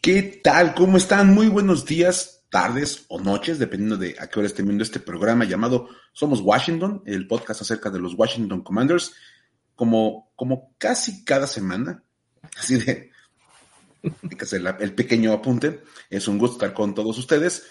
[0.00, 0.74] ¿Qué tal?
[0.74, 1.32] ¿Cómo están?
[1.32, 5.44] Muy buenos días, tardes o noches, dependiendo de a qué hora estén viendo este programa
[5.44, 9.14] llamado Somos Washington, el podcast acerca de los Washington Commanders,
[9.76, 12.02] como, como casi cada semana,
[12.58, 13.12] así de,
[14.02, 15.84] hay que hacer el pequeño apunte.
[16.10, 17.62] Es un gusto estar con todos ustedes.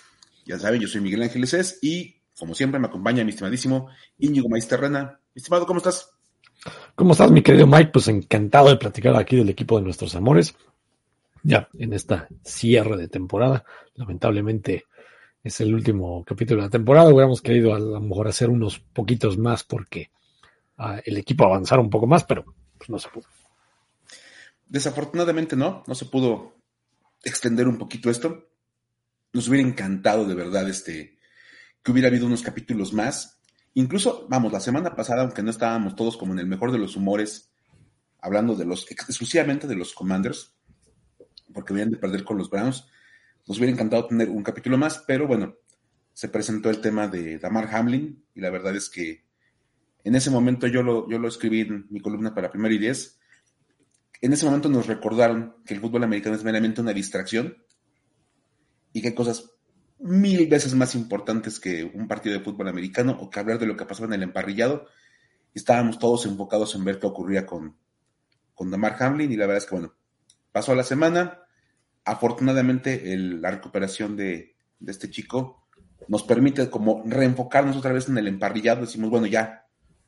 [0.46, 4.50] Ya saben, yo soy Miguel Ángeles Es y, como siempre, me acompaña mi estimadísimo Íñigo
[4.50, 5.20] Maisterrena.
[5.36, 6.12] Estimado, ¿cómo estás?
[6.96, 7.92] ¿Cómo estás, mi querido Mike?
[7.92, 10.56] Pues encantado de platicar aquí del equipo de nuestros amores
[11.44, 13.66] ya en esta cierre de temporada.
[13.96, 14.86] Lamentablemente
[15.44, 17.10] es el último capítulo de la temporada.
[17.10, 20.12] Hubiéramos querido a lo mejor hacer unos poquitos más porque
[20.78, 22.46] uh, el equipo avanzara un poco más, pero
[22.78, 23.26] pues no se pudo.
[24.68, 26.56] Desafortunadamente no, no se pudo
[27.24, 28.48] extender un poquito esto.
[29.34, 31.18] Nos hubiera encantado de verdad este
[31.84, 33.42] que hubiera habido unos capítulos más.
[33.74, 36.96] Incluso, vamos, la semana pasada, aunque no estábamos todos como en el mejor de los
[36.96, 37.52] humores,
[38.20, 40.56] hablando de los exclusivamente de los Commanders,
[41.54, 42.86] porque venían de perder con los Browns.
[43.48, 45.56] Nos hubiera encantado tener un capítulo más, pero bueno,
[46.14, 49.26] se presentó el tema de Damar Hamlin y la verdad es que
[50.04, 53.20] en ese momento yo lo, yo lo escribí en mi columna para Primero y Diez.
[54.22, 57.58] En ese momento nos recordaron que el fútbol americano es meramente una distracción
[58.94, 59.52] y que hay cosas
[60.02, 63.78] mil veces más importantes que un partido de fútbol americano o que hablar de lo
[63.78, 64.88] que pasaba en el emparrillado.
[65.54, 67.78] Estábamos todos enfocados en ver qué ocurría con,
[68.56, 69.94] con Damar Hamlin y la verdad es que, bueno,
[70.52, 71.44] pasó la semana,
[72.04, 75.68] afortunadamente la recuperación de, este chico
[76.08, 78.82] nos permite como reenfocarnos otra vez en el emparrillado.
[78.82, 79.68] Decimos, bueno, ya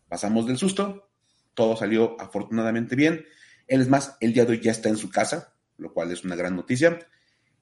[0.10, 1.12] pasamos del susto,
[1.54, 3.25] todo salió afortunadamente bien.
[3.68, 6.24] Él es más, el día de hoy ya está en su casa, lo cual es
[6.24, 7.00] una gran noticia.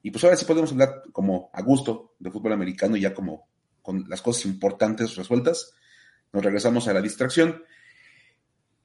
[0.03, 3.47] Y pues ahora sí podemos hablar como a gusto de fútbol americano, ya como
[3.81, 5.73] con las cosas importantes resueltas.
[6.33, 7.63] Nos regresamos a la distracción.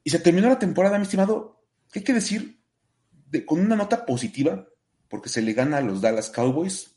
[0.04, 1.62] Y se terminó la temporada, mi estimado.
[1.90, 2.56] ¿Qué hay que decir?
[3.44, 4.68] con una nota positiva,
[5.08, 6.96] porque se le gana a los Dallas Cowboys,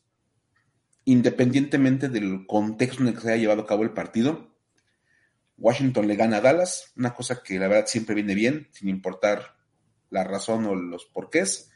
[1.05, 4.55] independientemente del contexto en el que se haya llevado a cabo el partido.
[5.57, 9.57] Washington le gana a Dallas, una cosa que la verdad siempre viene bien, sin importar
[10.09, 11.68] la razón o los porqués.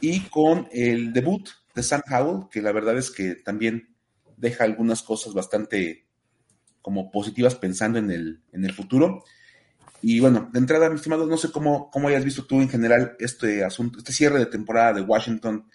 [0.00, 3.94] Y con el debut de Sam Howell, que la verdad es que también
[4.36, 6.06] deja algunas cosas bastante
[6.82, 9.24] como positivas pensando en el, en el futuro.
[10.00, 13.16] Y bueno, de entrada, mi estimado, no sé cómo, cómo hayas visto tú en general
[13.18, 15.68] este asunto, este cierre de temporada de Washington,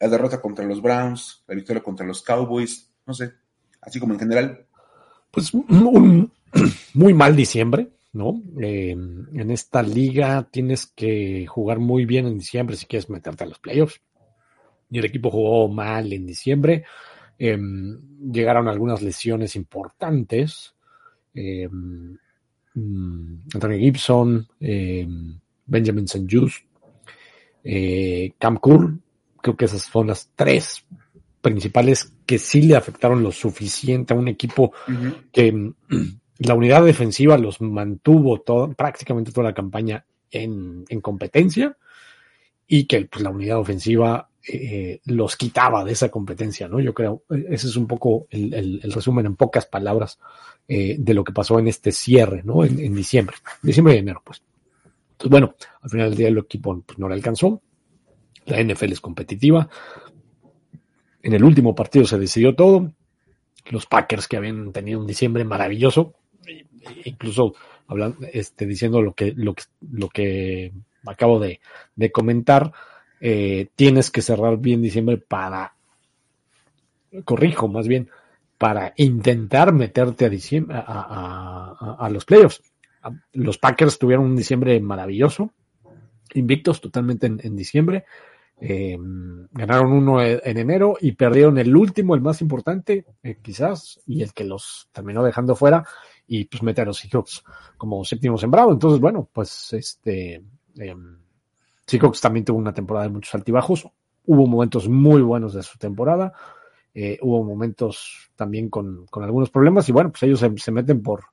[0.00, 3.32] la derrota contra los Browns, la victoria contra los Cowboys, no sé,
[3.80, 4.66] así como en general.
[5.30, 5.52] Pues
[6.94, 8.42] muy mal diciembre, ¿no?
[8.60, 13.48] Eh, en esta liga tienes que jugar muy bien en diciembre si quieres meterte a
[13.48, 14.00] los playoffs.
[14.90, 16.84] Y el equipo jugó mal en diciembre.
[17.38, 17.58] Eh,
[18.30, 20.74] llegaron algunas lesiones importantes.
[21.34, 21.68] Eh,
[22.74, 25.06] Mm, Antonio Gibson, eh,
[25.66, 26.26] Benjamin St.
[26.28, 26.64] Just,
[28.38, 28.98] Cam Curl,
[29.40, 30.84] creo que esas son las tres
[31.40, 34.72] principales que sí le afectaron lo suficiente a un equipo
[35.32, 35.74] que mm,
[36.44, 41.76] la unidad defensiva los mantuvo todo, prácticamente toda la campaña en, competencia
[42.66, 46.80] y que pues, la unidad ofensiva eh, los quitaba de esa competencia, ¿no?
[46.80, 50.18] Yo creo, ese es un poco el resumen en pocas palabras
[50.68, 52.64] eh, de lo que pasó en este cierre, ¿no?
[52.64, 54.42] En, diciembre, diciembre y enero, pues.
[55.12, 57.60] Entonces, bueno, al final del día el equipo pues, no le alcanzó.
[58.46, 59.68] La NFL es competitiva.
[61.20, 62.92] En el último partido se decidió todo.
[63.70, 66.14] Los Packers que habían tenido un diciembre maravilloso,
[67.04, 67.54] incluso
[67.86, 70.72] hablando, este, diciendo lo que, lo que, lo que
[71.06, 71.60] acabo de,
[72.12, 72.72] comentar,
[73.20, 75.74] eh, tienes que cerrar bien diciembre para,
[77.24, 78.08] corrijo, más bien,
[78.58, 80.30] para intentar meterte
[80.70, 82.62] a, a, los playoffs.
[83.32, 85.52] Los Packers tuvieron un diciembre maravilloso,
[86.34, 88.04] invictos totalmente en, diciembre.
[88.60, 88.96] Eh,
[89.50, 94.32] ganaron uno en enero y perdieron el último, el más importante, eh, quizás, y el
[94.32, 95.84] que los terminó dejando fuera,
[96.26, 97.42] y pues mete a los Seahawks
[97.76, 98.72] como séptimo sembrado.
[98.72, 100.42] Entonces, bueno, pues este
[100.78, 100.94] eh,
[101.86, 103.88] Seahawks también tuvo una temporada de muchos altibajos.
[104.24, 106.32] Hubo momentos muy buenos de su temporada,
[106.94, 111.24] eh, hubo momentos también con, algunos problemas y bueno, pues ellos se, meten por,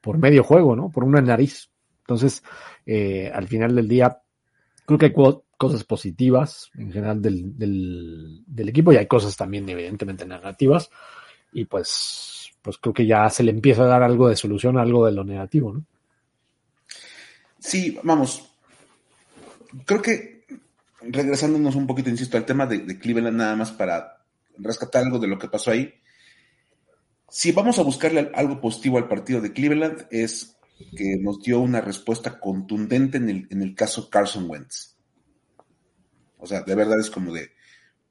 [0.00, 0.90] por medio juego, ¿no?
[0.90, 1.70] Por una nariz.
[2.00, 2.42] Entonces,
[2.84, 4.20] eh, al final del día,
[4.84, 5.14] creo que hay
[5.56, 10.90] cosas positivas en general del, del, equipo y hay cosas también evidentemente negativas
[11.52, 11.88] y pues,
[12.64, 15.22] pues creo que ya se le empieza a dar algo de solución algo de lo
[15.22, 15.84] negativo, ¿no?
[17.58, 18.50] Sí, vamos.
[19.84, 20.46] Creo que
[21.02, 24.24] regresándonos un poquito, insisto, al tema de Cleveland nada más para
[24.56, 25.92] rescatar algo de lo que pasó ahí.
[27.28, 30.56] si vamos a buscarle algo positivo al partido de Cleveland, es
[30.96, 34.96] que nos dio una respuesta contundente en el, en el caso Carson Wentz.
[36.38, 37.50] O sea, de verdad es como de,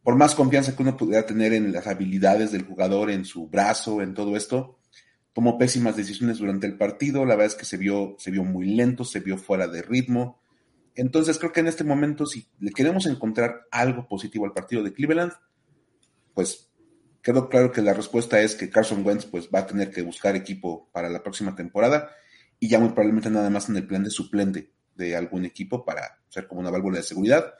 [0.03, 4.01] por más confianza que uno pudiera tener en las habilidades del jugador, en su brazo,
[4.01, 4.77] en todo esto,
[5.31, 7.25] tomó pésimas decisiones durante el partido.
[7.25, 10.41] La verdad es que se vio, se vio muy lento, se vio fuera de ritmo.
[10.95, 14.93] Entonces creo que en este momento, si le queremos encontrar algo positivo al partido de
[14.93, 15.31] Cleveland,
[16.33, 16.69] pues
[17.21, 20.35] quedó claro que la respuesta es que Carson Wentz pues, va a tener que buscar
[20.35, 22.11] equipo para la próxima temporada
[22.59, 26.21] y ya muy probablemente nada más en el plan de suplente de algún equipo para
[26.29, 27.53] ser como una válvula de seguridad.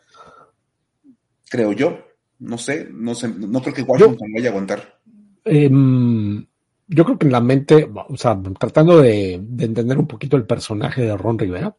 [1.50, 2.13] Creo yo.
[2.44, 5.00] No sé, no sé, no creo que Washington vaya a aguantar.
[5.46, 6.46] Em,
[6.88, 11.04] yo creo que en la mente, o sea, tratando de, entender un poquito el personaje
[11.04, 11.76] de Ron Rivera,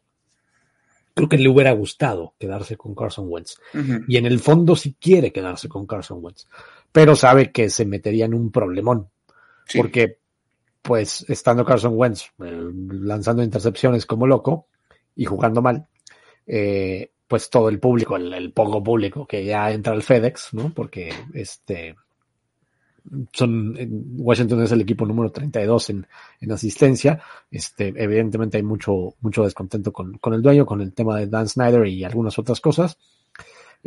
[1.13, 3.57] creo que le hubiera gustado quedarse con Carson Wentz.
[4.07, 6.47] Y en el fondo sí quiere quedarse con Carson Wentz
[6.95, 9.09] pero sabe que se metería en un problemón.
[9.75, 10.19] Porque,
[10.81, 12.71] pues, estando Carson Wentz eh,
[13.01, 14.69] lanzando intercepciones como loco
[15.13, 15.87] y jugando mal,
[16.47, 20.71] eh, pues todo el público, el, poco público que ya entra al FedEx, ¿no?
[20.73, 21.95] Porque este
[23.33, 23.77] son
[24.17, 26.07] Washington es el equipo número 32 en,
[26.41, 27.21] en asistencia.
[27.51, 31.47] Este, evidentemente hay mucho, mucho descontento con, con el dueño, con el tema de Dan
[31.47, 32.97] Snyder y algunas otras cosas.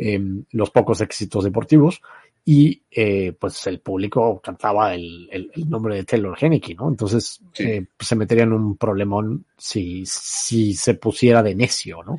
[0.01, 2.01] Em, los pocos éxitos deportivos
[2.45, 6.87] y eh, pues el público cantaba el, el, nombre de Taylor Henneke, ¿no?
[6.87, 12.17] Entonces eh, pues, se metería en un problemón si, si se pusiera de necio, ¿no?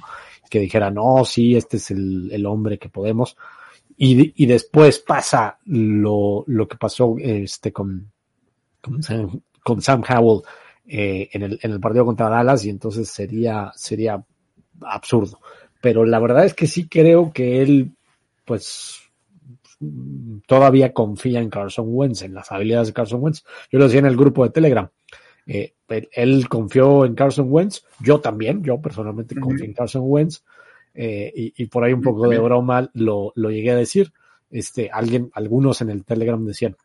[0.50, 3.36] Que dijera, no, sí, este es el, el hombre que podemos.
[3.96, 8.10] Y, y después pasa lo, lo que pasó este, con,
[8.80, 9.02] con,
[9.82, 10.42] Sam, Howell
[10.86, 14.24] eh, en, el, en el partido contra Dallas y entonces sería, sería
[14.82, 15.40] absurdo.
[15.80, 17.92] Pero la verdad es que sí creo que él,
[18.44, 19.00] pues,
[20.46, 23.44] todavía confía en Carson Wentz, en las habilidades de Carson Wentz.
[23.70, 24.88] Yo lo decía en el grupo de Telegram.
[25.52, 25.74] Eh,
[26.12, 30.44] él, confió en Carson Wentz, yo también, yo personalmente confío en Carson Wentz,
[30.94, 34.12] eh, y, por ahí un poco de broma lo, lo llegué a decir.
[34.48, 36.76] Este, alguien, algunos en el Telegram decían,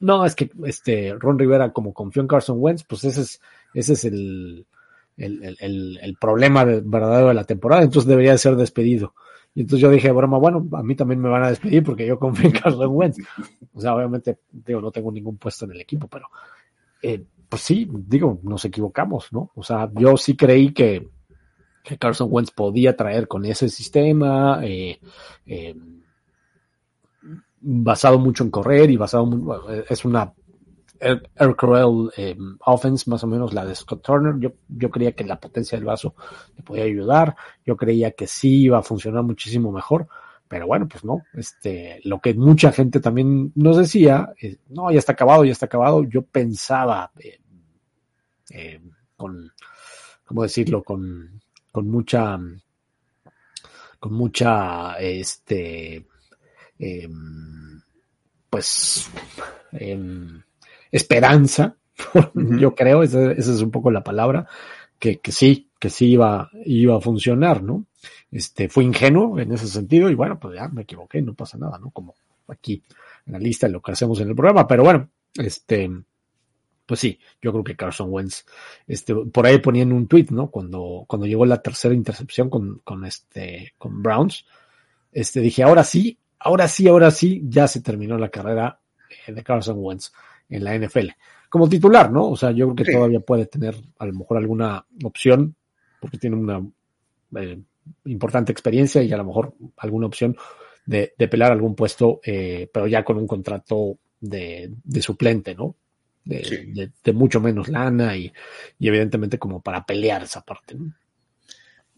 [0.00, 3.40] no, es que este Ron Rivera, como confió en Carson Wentz, pues ese es,
[3.72, 4.66] ese es el,
[5.16, 9.14] el, el, el problema verdadero de la temporada, entonces debería de ser despedido.
[9.54, 12.18] Y entonces yo dije, broma, bueno, a mí también me van a despedir porque yo
[12.18, 13.18] confío en Carson Wentz.
[13.72, 16.26] O sea, obviamente, digo, no tengo ningún puesto en el equipo, pero
[17.02, 19.50] eh, pues sí, digo, nos equivocamos, ¿no?
[19.54, 21.08] O sea, yo sí creí que,
[21.82, 25.00] que Carson Wentz podía traer con ese sistema, eh,
[25.46, 25.74] eh,
[27.60, 29.28] basado mucho en correr y basado,
[29.88, 30.32] es una
[31.00, 34.34] Air Corral eh, offense, más o menos la de Scott Turner.
[34.38, 36.14] Yo, yo creía que la potencia del vaso
[36.56, 37.36] le podía ayudar.
[37.64, 40.08] Yo creía que sí iba a funcionar muchísimo mejor.
[40.48, 41.22] Pero bueno, pues no.
[41.34, 45.66] Este, lo que mucha gente también nos decía, eh, no, ya está acabado, ya está
[45.66, 46.04] acabado.
[46.04, 47.38] Yo pensaba eh,
[48.50, 48.80] eh
[49.16, 49.52] con,
[50.24, 50.82] ¿cómo decirlo?
[50.82, 51.40] Con,
[51.72, 52.38] con mucha,
[53.98, 56.06] con mucha, este,
[56.78, 57.82] em,
[58.48, 59.10] pues,
[59.72, 60.40] em,
[60.90, 61.76] esperanza,
[62.34, 64.46] yo creo, esa, es un poco la palabra,
[64.98, 67.87] que, que sí, que sí iba, iba a funcionar, ¿no?
[68.30, 71.78] Este, fue ingenuo en ese sentido y bueno, pues ya me equivoqué, no pasa nada,
[71.78, 71.90] ¿no?
[71.90, 72.14] Como
[72.48, 72.82] aquí
[73.26, 75.90] en la lista de lo que hacemos en el programa, pero bueno, este,
[76.86, 78.46] pues sí, yo creo que Carson Wentz,
[78.86, 80.50] este, por ahí ponían un tweet, ¿no?
[80.50, 84.46] Cuando, cuando llegó la tercera intercepción con, con este, con Browns,
[85.12, 88.80] este, dije, ahora sí, ahora sí, ahora sí, ya se terminó la carrera
[89.26, 90.12] de Carson Wentz
[90.48, 91.08] en la NFL.
[91.48, 92.30] Como titular, ¿no?
[92.30, 95.54] O sea, yo creo que todavía puede tener a lo mejor alguna opción,
[96.00, 96.66] porque tiene una
[97.36, 97.60] eh,
[98.04, 100.36] importante experiencia y a lo mejor alguna opción
[100.86, 105.76] de, de pelear algún puesto, eh, pero ya con un contrato de, de suplente, ¿no?
[106.24, 108.30] De, de, mucho menos lana y,
[108.78, 110.92] y, evidentemente como para pelear esa parte, ¿no?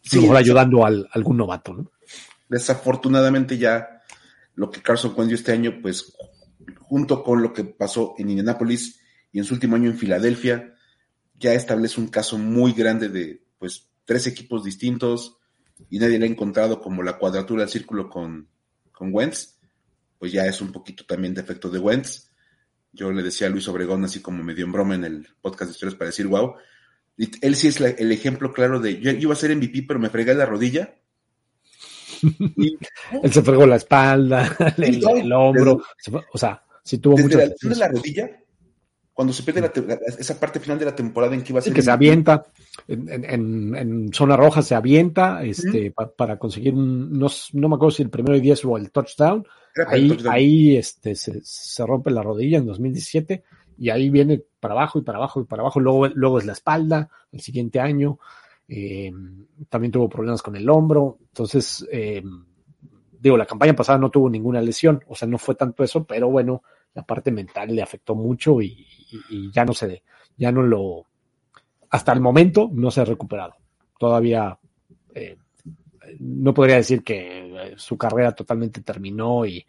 [0.02, 1.90] Sí, a lo mejor ayudando al, a algún novato, ¿no?
[2.48, 4.02] Desafortunadamente ya
[4.54, 6.16] lo que Carson Wentz este año, pues
[6.80, 9.00] junto con lo que pasó en Indianápolis
[9.32, 10.74] y en su último año en Filadelfia,
[11.38, 15.39] ya establece un caso muy grande de pues tres equipos distintos
[15.88, 18.48] y nadie le ha encontrado como la cuadratura del círculo con,
[18.92, 19.58] con Wentz,
[20.18, 22.30] pues ya es un poquito también de efecto de Wentz.
[22.92, 25.70] Yo le decía a Luis Obregón, así como me dio en broma en el podcast
[25.70, 26.54] de historias para decir, wow,
[27.16, 30.34] él sí es el ejemplo claro de, yo iba a ser MVP, pero me fregué
[30.34, 30.94] la rodilla.
[33.22, 35.82] él se fregó la espalda, el, hombro,
[36.32, 38.30] o sea, si tuvo Desde la de la rodilla,
[39.12, 39.70] cuando se pierde
[40.18, 41.72] esa parte final de la temporada en que iba a ser.
[41.72, 42.46] que se avienta
[42.88, 47.18] en, zona roja, se avienta este, para conseguir un.
[47.18, 49.46] No, no, me acuerdo si el primero y diez o el touchdown.
[49.86, 53.44] Ahí, ahí este, se, se, rompe la rodilla en 2017
[53.78, 55.80] y ahí viene para abajo y para abajo y para abajo.
[55.80, 58.18] Luego, luego es la espalda el siguiente año.
[58.68, 59.10] Eh,
[59.68, 61.18] también tuvo problemas con el hombro.
[61.28, 62.22] Entonces, eh,
[63.20, 66.30] digo, la campaña pasada no tuvo ninguna lesión, o sea, no fue tanto eso, pero
[66.30, 66.62] bueno,
[66.94, 68.86] la parte mental le afectó mucho y,
[69.52, 70.02] ya no se,
[70.36, 71.04] ya no lo,
[71.90, 73.56] hasta el momento no se ha recuperado.
[73.98, 74.58] Todavía
[75.14, 75.36] eh,
[76.20, 79.64] no podría decir que su carrera totalmente terminó y,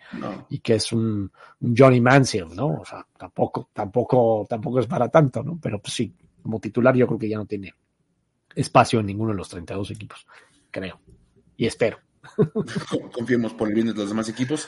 [0.50, 2.81] y que es un, Johnny Mansell, ¿no?
[2.81, 5.60] O sea, tampoco, tampoco, tampoco es para tanto, ¿no?
[5.62, 7.74] Pero pues sí, como titular yo creo que ya no tiene
[8.55, 10.25] espacio en ninguno de los 32 equipos,
[10.72, 11.00] creo.
[11.58, 12.00] Y espero.
[13.13, 14.67] Confiemos por el bien de los demás equipos.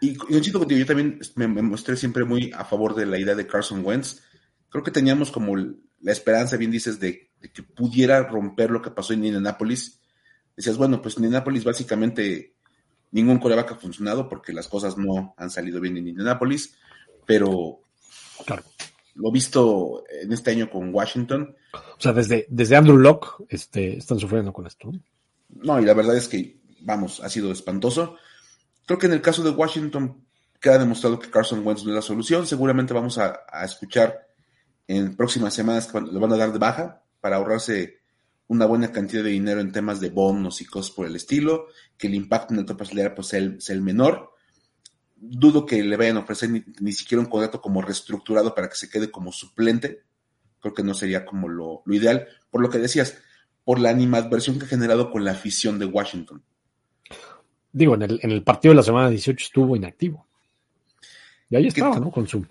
[0.00, 3.46] Y yo contigo, yo también me, mostré siempre muy a favor de la idea de
[3.46, 4.22] Carson Wentz.
[4.68, 9.12] Creo que teníamos como la esperanza, bien dices, de, que pudiera romper lo que pasó
[9.12, 10.00] en Indianapolis.
[10.56, 12.54] Decías, bueno, pues en Indianapolis básicamente
[13.12, 16.76] ningún coreback ha funcionado porque las cosas no han salido bien en Indianapolis,
[17.24, 17.80] pero
[18.44, 18.64] claro.
[19.14, 21.54] lo visto en este año con Washington.
[21.72, 24.92] O sea, desde, desde Andrew Locke este, están sufriendo con esto.
[25.48, 28.16] No, y la verdad es que, vamos, ha sido espantoso.
[28.86, 30.24] Creo que en el caso de Washington
[30.60, 32.46] queda demostrado que Carson Wentz no es la solución.
[32.46, 34.28] Seguramente vamos a, escuchar
[34.86, 38.00] en próximas semanas que lo van a dar de baja para ahorrarse
[38.46, 42.06] una buena cantidad de dinero en temas de bonos y cosas por el estilo, que
[42.06, 44.32] el impacto en el tope salarial pues, sea, el, menor.
[45.16, 48.90] Dudo que le vayan a ofrecer ni, siquiera un contrato como reestructurado para que se
[48.90, 50.02] quede como suplente.
[50.60, 52.28] Creo que no sería como lo ideal.
[52.50, 53.16] Por lo que decías,
[53.64, 56.42] por la animadversión que ha generado con la afición de Washington.
[57.74, 60.24] Digo, en el, en el partido de la semana 18 estuvo inactivo.
[61.50, 62.12] Y ahí estaba, ¿no?
[62.12, 62.46] Con su,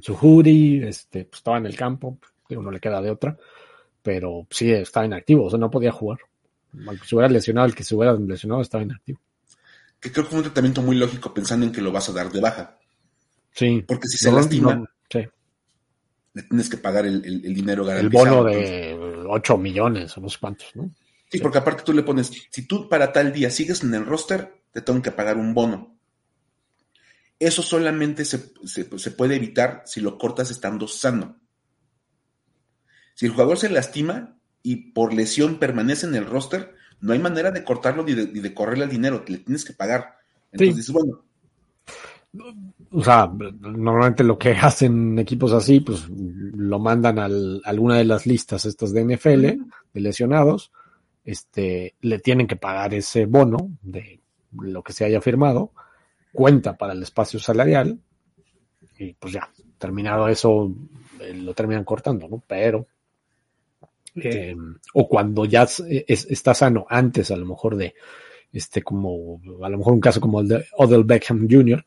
[0.00, 2.16] su hoodie, este, pues estaba en el campo,
[2.48, 3.36] digo, no le queda de otra,
[4.02, 6.20] pero sí estaba inactivo, o sea, no podía jugar.
[6.86, 9.20] Aunque se hubiera lesionado, el que se hubiera lesionado estaba inactivo.
[10.00, 12.32] Que creo que fue un tratamiento muy lógico pensando en que lo vas a dar
[12.32, 12.78] de baja.
[13.52, 13.84] Sí.
[13.86, 18.24] Porque si se lastima, le tienes que pagar el, el, dinero garantizado.
[18.24, 20.90] El bono de 8 millones o no sé cuántos, ¿no?
[21.30, 24.62] Sí, porque aparte tú le pones, si tú para tal día sigues en el roster,
[24.72, 25.96] te tengo que pagar un bono.
[27.38, 28.38] Eso solamente se,
[29.10, 31.36] puede evitar si lo cortas estando sano.
[33.14, 37.50] Si el jugador se lastima y por lesión permanece en el roster, no hay manera
[37.50, 40.16] de cortarlo ni de, correrle el dinero, le tienes que pagar.
[40.52, 41.24] Entonces, bueno.
[42.90, 43.30] O sea,
[43.60, 47.28] normalmente lo que hacen equipos así, pues lo mandan a
[47.68, 49.44] alguna de las listas estas de NFL,
[49.92, 50.72] de lesionados,
[51.26, 54.20] este, le tienen que pagar ese bono de
[54.52, 55.72] lo que se haya firmado,
[56.32, 57.98] cuenta para el espacio salarial,
[58.98, 60.72] y pues ya, terminado eso,
[61.20, 62.42] eh, lo terminan cortando, ¿no?
[62.46, 62.86] Pero,
[64.14, 64.56] eh,
[64.94, 67.94] o cuando ya está sano, antes a lo mejor de,
[68.52, 71.84] este, como, a lo mejor un caso como el de Odell Beckham Jr.,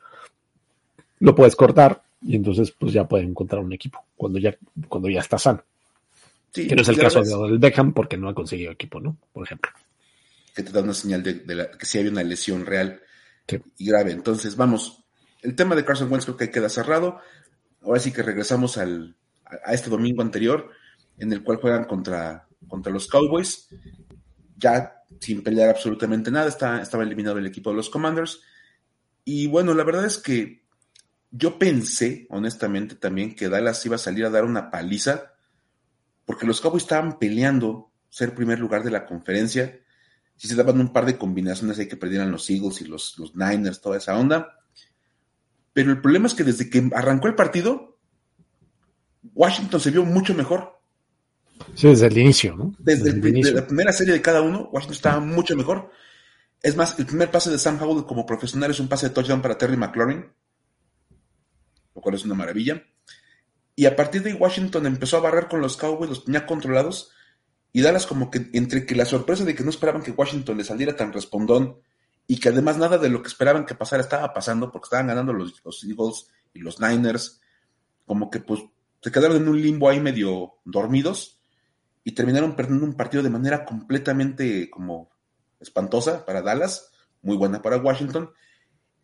[1.20, 4.56] lo puedes cortar y entonces pues ya pueden encontrar un equipo cuando ya,
[4.90, 5.64] cuando ya está sano
[6.54, 9.18] que no es el caso del Beckham porque no ha conseguido equipo, ¿no?
[9.34, 9.72] Por ejemplo.
[10.54, 11.44] Que te da una señal de,
[11.78, 13.02] que sí había una lesión real
[13.78, 14.12] y grave.
[14.12, 15.04] Entonces, vamos,
[15.42, 17.20] el tema de Carson Wentz creo que queda cerrado.
[17.82, 19.16] Ahora sí que regresamos al,
[19.46, 20.72] a, este domingo anterior,
[21.18, 23.70] en el cual juegan contra, contra los Cowboys.
[24.58, 28.42] Ya sin pelear absolutamente nada, está, estaba eliminado el equipo de los Commanders.
[29.24, 30.64] Y bueno, la verdad es que
[31.32, 35.34] yo pensé, honestamente, también que Dallas iba a salir a dar una paliza
[36.30, 39.80] porque los Cowboys estaban peleando ser primer lugar de la conferencia.
[40.36, 43.36] Si se daban un par de combinaciones ahí que perdieran los Eagles y los, los
[43.36, 44.60] Niners, toda esa onda.
[45.74, 47.98] Pero el problema es que desde que arrancó el partido,
[49.34, 50.80] Washington se vio mucho mejor.
[51.74, 52.76] Sí, desde el inicio, ¿no?
[52.78, 53.12] Desde,
[53.52, 55.90] la primera serie de cada uno, Washington estaba mucho mejor.
[56.62, 59.42] Es más, el primer pase de Sam Howell como profesional es un pase de touchdown
[59.42, 60.28] para Terry McLaurin,
[61.96, 62.84] lo cual es una maravilla.
[63.80, 67.14] Y a partir de ahí Washington empezó a barrer con los Cowboys, los tenía controlados.
[67.72, 70.66] Y Dallas como que entre que la sorpresa de que no esperaban que Washington le
[70.66, 71.80] saliera tan respondón
[72.28, 75.32] y que además nada de lo que esperaban que pasara estaba pasando porque estaban ganando
[75.32, 77.40] los, Eagles y los Niners,
[78.06, 78.60] como que pues
[79.02, 81.40] se quedaron en un limbo ahí medio dormidos
[82.04, 85.10] y terminaron perdiendo un partido de manera completamente como
[85.62, 88.30] espantosa para Dallas, muy buena para Washington.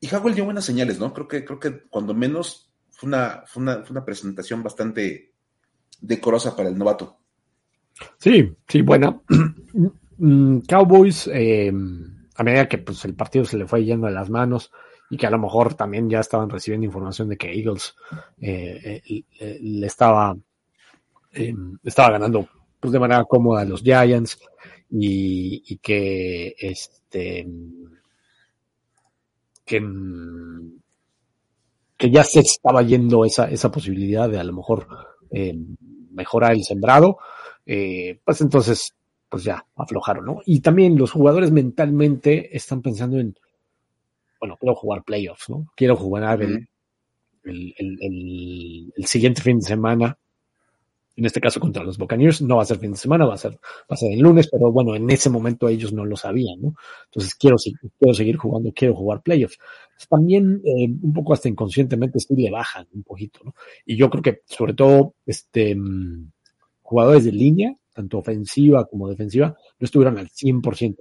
[0.02, 1.14] Y Howell dio buenas señales, ¿no?
[1.14, 2.65] Creo que, creo que cuando menos
[2.96, 5.34] fue una, fue una, presentación bastante
[6.00, 7.18] decorosa para el novato.
[8.18, 9.22] Sí, sí, buena.
[10.18, 11.74] Mm, Cowboys, eh,
[12.36, 14.72] a medida que pues, el partido se le fue yendo de las manos
[15.10, 17.96] y que a lo mejor también ya estaban recibiendo información de que Eagles
[18.40, 20.38] eh, eh, le estaba,
[21.84, 22.48] estaba ganando
[22.80, 24.40] pues, de manera cómoda a los Giants
[24.90, 27.46] y, y que este
[29.66, 29.82] que
[31.98, 34.88] que ya se estaba yendo esa, esa posibilidad de a lo mejor
[35.32, 35.56] eh,
[36.12, 37.18] mejorar el sembrado,
[37.66, 38.94] eh, pues entonces,
[39.30, 40.42] pues ya aflojaron, ¿no?
[40.46, 43.36] Y también los jugadores mentalmente están pensando en,
[44.40, 45.68] bueno, quiero jugar playoffs, ¿no?
[45.76, 46.68] Quiero jugar el,
[47.44, 50.18] el, el, el, siguiente fin de semana
[51.16, 53.38] en este caso contra los Buccaneers, no va a ser fin de semana, va a
[53.38, 56.62] ser, va a ser el lunes, pero bueno, en ese momento ellos no lo sabían,
[56.62, 56.76] ¿no?
[57.06, 57.58] Entonces quiero,
[57.98, 59.58] quiero seguir jugando, quiero jugar playoffs.
[60.10, 63.56] también eh, un poco hasta inconscientemente sí le bajan un poquito, ¿no?
[63.86, 66.32] Y yo creo que sobre todo este mm,
[66.82, 70.98] jugadores de línea, tanto ofensiva como defensiva, no estuvieron al 100%.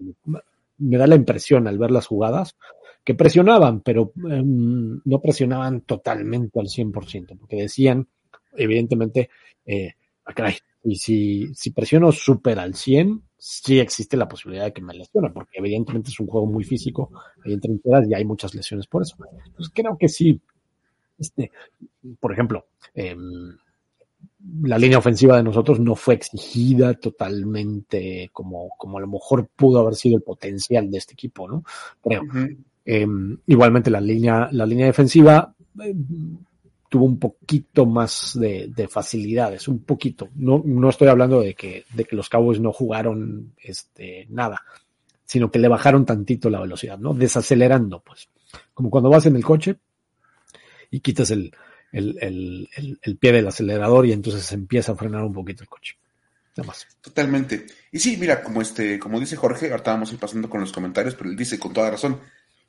[0.78, 2.56] Me da la impresión al ver las jugadas
[3.04, 8.09] que presionaban, pero em, no presionaban totalmente al 100%, porque decían,
[8.56, 9.28] evidentemente,
[9.66, 9.94] eh,
[10.26, 10.52] Ah,
[10.82, 15.30] y si, si presiono súper al 100, sí existe la posibilidad de que me lesione,
[15.30, 17.10] porque evidentemente es un juego muy físico,
[17.44, 19.16] hay entrenadores y hay muchas lesiones por eso.
[19.46, 20.40] Entonces creo que sí,
[21.18, 21.50] este,
[22.20, 23.56] por ejemplo, em,
[24.62, 29.80] la línea ofensiva de nosotros no fue exigida totalmente como, como a lo mejor pudo
[29.80, 31.64] haber sido el potencial de este equipo, ¿no?
[32.02, 32.22] Creo.
[32.84, 36.36] Em, igualmente la línea, la línea defensiva, em,
[36.94, 40.28] tuvo un poquito más de, facilidades, un poquito.
[40.36, 44.62] No, no estoy hablando de que, de que los Cowboys no jugaron este, nada,
[45.24, 47.12] sino que le bajaron tantito la velocidad, ¿no?
[47.12, 48.28] Desacelerando, pues.
[48.72, 49.74] Como cuando vas en el coche
[50.88, 51.52] y quitas el,
[51.90, 52.68] el,
[53.02, 55.96] el, pie del acelerador y entonces empieza a frenar un poquito el coche.
[56.56, 56.86] Nada más.
[57.00, 57.66] Totalmente.
[57.90, 60.70] Y sí, mira, como este, como dice Jorge, ahorita vamos a ir pasando con los
[60.70, 62.20] comentarios, pero él dice con toda razón,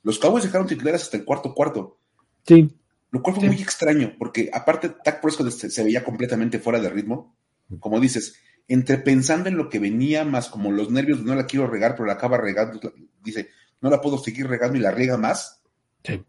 [0.02, 2.00] los Cowboys dejaron titulares hasta el cuarto cuarto.
[2.48, 2.76] Sí.
[3.12, 7.38] Lo cual fue muy extraño, porque aparte Dak Prescott se, veía completamente fuera de ritmo.
[7.80, 11.68] Como dices, entre pensando en lo que venía, más como los nervios no la quiero
[11.68, 12.80] regar, pero la acaba regando,
[13.24, 13.50] dice,
[13.82, 15.62] no la puedo seguir regando y la riega más.
[16.04, 16.24] Sí.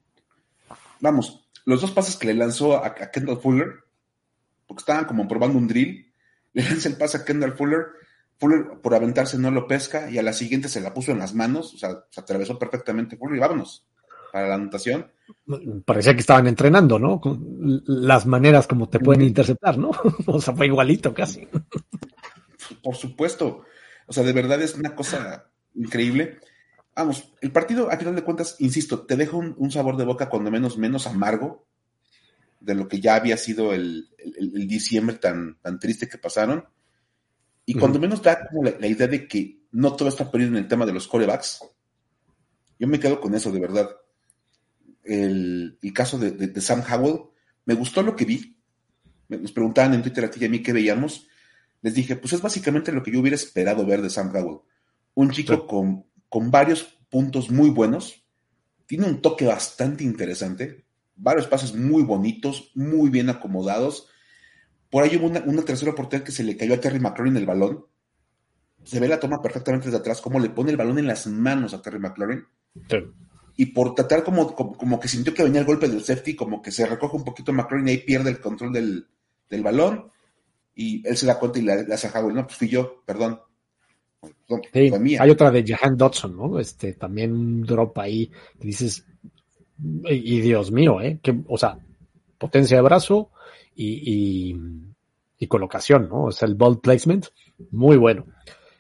[1.01, 3.75] Vamos, los dos pases que le lanzó a, Kendall Fuller,
[4.67, 6.13] porque estaban como probando un drill,
[6.53, 7.87] le lanza el pase a Kendall Fuller,
[8.39, 11.35] Fuller por aventarse no lo pesca y a la siguiente se la puso en las
[11.35, 13.87] manos, o sea, se atravesó perfectamente Fuller y vámonos
[14.37, 15.11] para la anotación
[15.87, 17.23] parecía que estaban entrenando, ¿no?
[17.87, 19.91] Las maneras como te pueden interceptar, ¿no?
[20.27, 21.49] o sea, fue igualito casi.
[22.83, 23.63] Por supuesto.
[24.07, 26.39] O sea, de verdad es una cosa increíble.
[26.95, 30.51] Vamos, el partido, a final de cuentas, insisto, te deja un, sabor de boca cuando
[30.51, 31.67] menos, menos amargo
[32.61, 34.09] de lo que ya había sido el,
[34.69, 36.67] diciembre tan, tan triste que pasaron.
[37.65, 40.69] Y cuando menos da como la, idea de que no todo está perdido en el
[40.69, 41.61] tema de los corebacks.
[42.79, 43.89] Yo me quedo con eso, de verdad
[45.07, 47.21] el, caso de, Sam Howell.
[47.65, 48.57] Me gustó lo que vi.
[49.29, 51.27] Nos preguntaban en Twitter a ti y a mí qué veíamos.
[51.83, 54.61] Les dije, pues es básicamente lo que yo hubiera esperado ver de Sam Howell.
[55.15, 58.25] Un chico con, con varios puntos muy buenos.
[58.87, 60.85] Tiene un toque bastante interesante.
[61.17, 64.09] Varios pasos muy bonitos, muy bien acomodados.
[64.91, 67.47] Por ahí hubo una, una tercera oportunidad que se le cayó a Terry McLaurin el
[67.47, 67.87] balón.
[68.85, 71.75] Se ve la toma perfectamente desde atrás, cómo le pone el balón en las manos
[71.75, 72.45] a Terry McLaurin
[73.57, 76.71] y por tratar como, como, que sintió que venía el golpe del safety, como que
[76.71, 80.11] se recoge un poquito McLaurin y ahí pierde el control del, balón
[80.75, 83.41] y él se da cuenta y le, hace a no, pues fui yo, perdón.
[85.23, 86.59] Hay otra de Jahan Dodson, ¿no?
[86.59, 89.05] Este, también un drop ahí, que dices,
[89.79, 91.19] y, Dios mío, ¿eh?
[91.23, 91.79] Que, o sea,
[92.39, 93.31] potencia de brazo
[93.75, 94.55] y,
[95.39, 96.25] y, colocación, ¿no?
[96.25, 97.27] O sea, el ball placement,
[97.71, 98.27] muy bueno.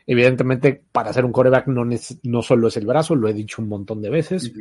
[0.07, 3.69] Evidentemente, para hacer un coreback no, no solo es el brazo, lo he dicho un
[3.69, 4.53] montón de veces.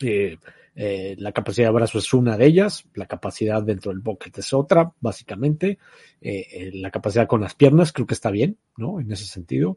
[0.00, 0.38] Eh,
[0.74, 4.54] eh, la capacidad de brazo es una de ellas, la capacidad dentro del pocket es
[4.54, 5.78] otra, básicamente.
[6.22, 8.98] Eh, la capacidad con las piernas creo que está bien, ¿no?
[8.98, 9.76] En ese sentido.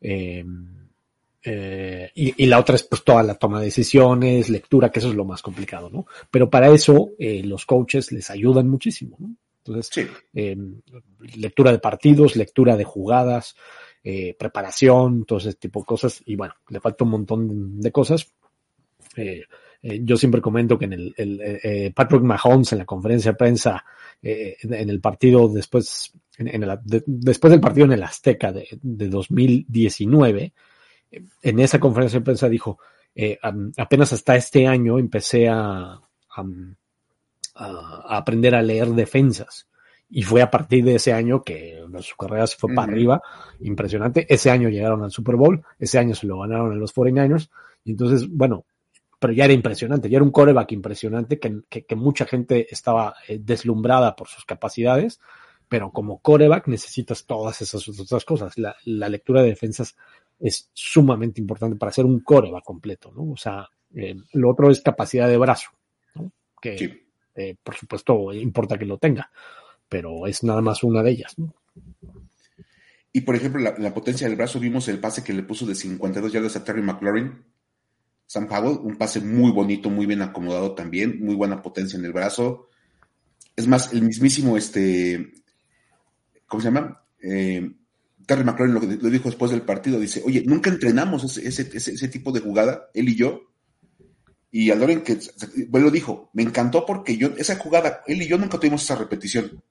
[0.00, 0.42] y,
[2.46, 5.42] la otra es pues toda la toma de decisiones, lectura, que eso es lo más
[5.42, 6.06] complicado, ¿no?
[6.30, 9.36] Pero para eso los coaches les ayudan muchísimo, ¿no?
[9.62, 10.08] Entonces,
[11.36, 13.56] lectura de partidos, lectura de jugadas,
[14.02, 16.22] eh, preparación, todo ese tipo de cosas.
[16.24, 18.32] Y bueno, le falta un montón de cosas.
[19.16, 19.42] Eh,
[19.82, 23.84] eh, yo siempre comento que en el, Patrick Mahomes en la conferencia de prensa,
[24.22, 26.66] en, el partido después, en,
[27.06, 30.52] después del partido en el Azteca de, 2019,
[31.42, 32.78] en esa conferencia de prensa dijo,
[33.76, 36.00] apenas hasta este año empecé a,
[37.54, 39.69] a aprender a leer defensas.
[40.10, 43.22] Y fue a partir de ese año que su carrera se fue para arriba,
[43.60, 44.26] impresionante.
[44.28, 47.48] Ese año llegaron al Super Bowl, ese año se lo ganaron a los 49ers.
[47.84, 48.64] Y entonces, bueno,
[49.20, 53.38] pero ya era impresionante, ya era un coreback impresionante que, que, mucha gente estaba eh,
[53.40, 55.20] deslumbrada por sus capacidades,
[55.68, 58.58] pero como coreback necesitas todas esas otras cosas.
[58.58, 59.94] La, la lectura de defensas
[60.40, 63.32] es sumamente importante para hacer un coreback completo, ¿no?
[63.32, 65.70] O sea, eh, lo otro es capacidad de brazo,
[66.14, 66.32] ¿no?
[66.60, 69.30] Que, eh, por supuesto, importa que lo tenga,
[69.90, 71.36] pero es nada más una de ellas.
[73.12, 75.74] Y por ejemplo, la, la, potencia del brazo, vimos el pase que le puso de
[75.74, 77.44] 52 yardas a Terry McLaurin.
[78.24, 82.12] Sam Powell, un pase muy bonito, muy bien acomodado también, muy buena potencia en el
[82.12, 82.68] brazo.
[83.56, 85.32] Es más, el mismísimo, este,
[86.46, 87.02] ¿cómo se llama?
[87.20, 87.68] Eh,
[88.24, 91.94] Terry McLaurin lo, lo, dijo después del partido, dice, oye, nunca entrenamos ese, ese, ese,
[91.94, 93.49] ese tipo de jugada, él y yo.
[94.52, 95.18] Y Aldoren que
[95.68, 98.96] bueno, lo dijo, me encantó porque yo, esa jugada, él y yo nunca tuvimos esa
[98.96, 99.62] repetición.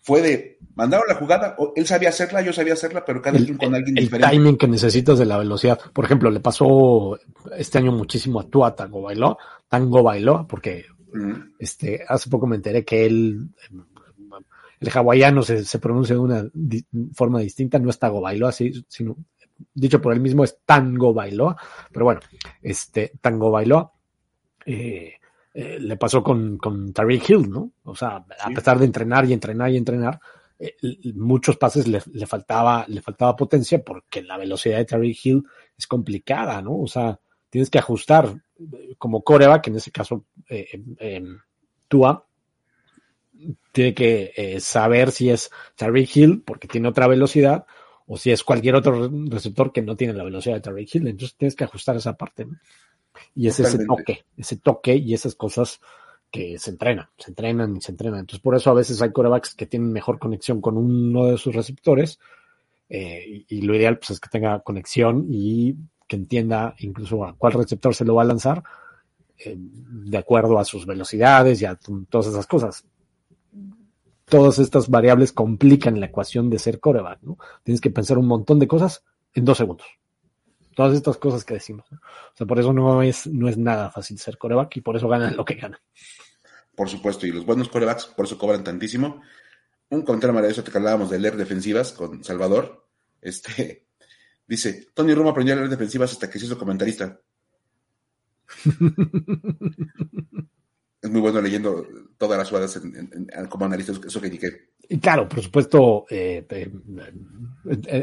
[0.00, 3.74] Fue de, mandaron la jugada, él sabía hacerla, yo sabía hacerla, pero cada quien con
[3.74, 4.34] alguien el diferente.
[4.34, 5.78] El timing que necesitas de la velocidad.
[5.92, 7.18] Por ejemplo, le pasó
[7.56, 9.36] este año muchísimo a Tua Tango Bailó,
[9.68, 11.52] Tango Bailó, porque uh -huh.
[11.58, 13.50] este, hace poco me enteré que él,
[14.80, 18.72] el hawaiano se, se pronuncia de una di forma distinta, no es Tango Bailó así,
[18.88, 19.14] sino
[19.74, 21.56] dicho por él mismo es Tango Bailoa,
[21.92, 22.20] pero bueno,
[22.62, 23.92] este Tango Bailoa
[24.64, 25.14] eh,
[25.54, 27.72] eh, le pasó con, con Tariq Hill, ¿no?
[27.84, 28.52] O sea, sí.
[28.52, 30.20] a pesar de entrenar y entrenar y entrenar,
[30.58, 30.76] eh,
[31.14, 35.44] muchos pases le, le, faltaba, le faltaba potencia porque la velocidad de Tariq Hill
[35.76, 36.78] es complicada, ¿no?
[36.78, 37.18] O sea,
[37.50, 38.42] tienes que ajustar
[38.98, 40.26] como coreback, en ese caso
[41.86, 42.26] Tua,
[43.72, 47.64] tiene que saber si es Tariq Hill porque tiene otra velocidad
[48.08, 51.08] o si es cualquier otro receptor que no tiene la velocidad de Tarek Hill.
[51.08, 52.46] Entonces tienes que ajustar esa parte.
[52.46, 52.56] ¿no?
[53.34, 53.84] Y es Totalmente.
[53.84, 55.80] ese toque, ese toque y esas cosas
[56.30, 58.20] que se entrenan, se entrenan y se entrenan.
[58.20, 61.54] Entonces por eso a veces hay corebacks que tienen mejor conexión con uno de sus
[61.54, 62.18] receptores
[62.88, 67.36] eh, y, y, lo ideal pues es que tenga conexión y que entienda incluso a
[67.36, 68.62] cuál receptor se lo va a lanzar
[69.44, 72.84] eh, de acuerdo a sus velocidades y a todas esas cosas
[74.28, 77.38] todas estas variables complican la ecuación de ser coreback, ¿no?
[77.62, 79.86] Tienes que pensar un montón de cosas en dos segundos.
[80.74, 81.86] Todas estas cosas que decimos.
[81.90, 81.98] ¿no?
[81.98, 85.08] O sea, por eso no es, no es nada fácil ser coreback y por eso
[85.08, 85.80] ganan lo que ganan.
[86.76, 89.22] Por supuesto, y los buenos corebacks por eso cobran tantísimo.
[89.88, 92.86] Un comentario maravilloso que hablábamos de leer defensivas con Salvador.
[93.20, 93.86] Este
[94.46, 97.18] dice, Tony Romo aprendió a leer defensivas hasta que se hizo comentarista.
[101.00, 104.70] es muy bueno leyendo todas las jugadas en, en, en, como analista, eso que indiqué.
[104.88, 106.70] Y claro, por supuesto, eh, eh,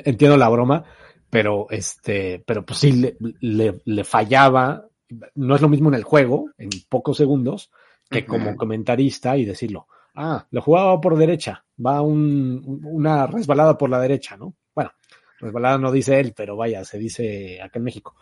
[0.06, 0.84] entiendo la broma,
[1.30, 4.88] pero este, pero pues sí le, le, le, fallaba.
[5.36, 7.72] No es lo mismo en el juego, en pocos segundos,
[8.10, 8.28] que uh -huh.
[8.28, 9.88] como comentarista y decirlo.
[10.16, 14.56] Ah, lo jugaba por derecha, va un, una resbalada por la derecha, ¿no?
[14.74, 14.92] Bueno,
[15.40, 18.16] resbalada no dice él, pero vaya, se dice acá en México.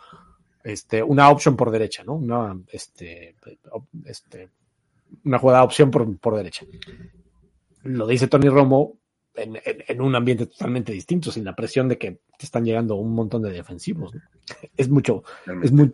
[0.64, 2.14] Este, una option por derecha, ¿no?
[2.14, 3.36] Una, este,
[4.06, 4.48] este,
[5.24, 6.64] una jugada opción por, por derecha.
[7.82, 8.98] Lo dice Tony Romo
[9.34, 12.96] en, en, en, un ambiente totalmente distinto, sin la presión de que te están llegando
[12.96, 14.14] un montón de defensivos.
[14.14, 14.20] ¿no?
[14.76, 15.24] Es mucho,
[15.62, 15.92] es muy,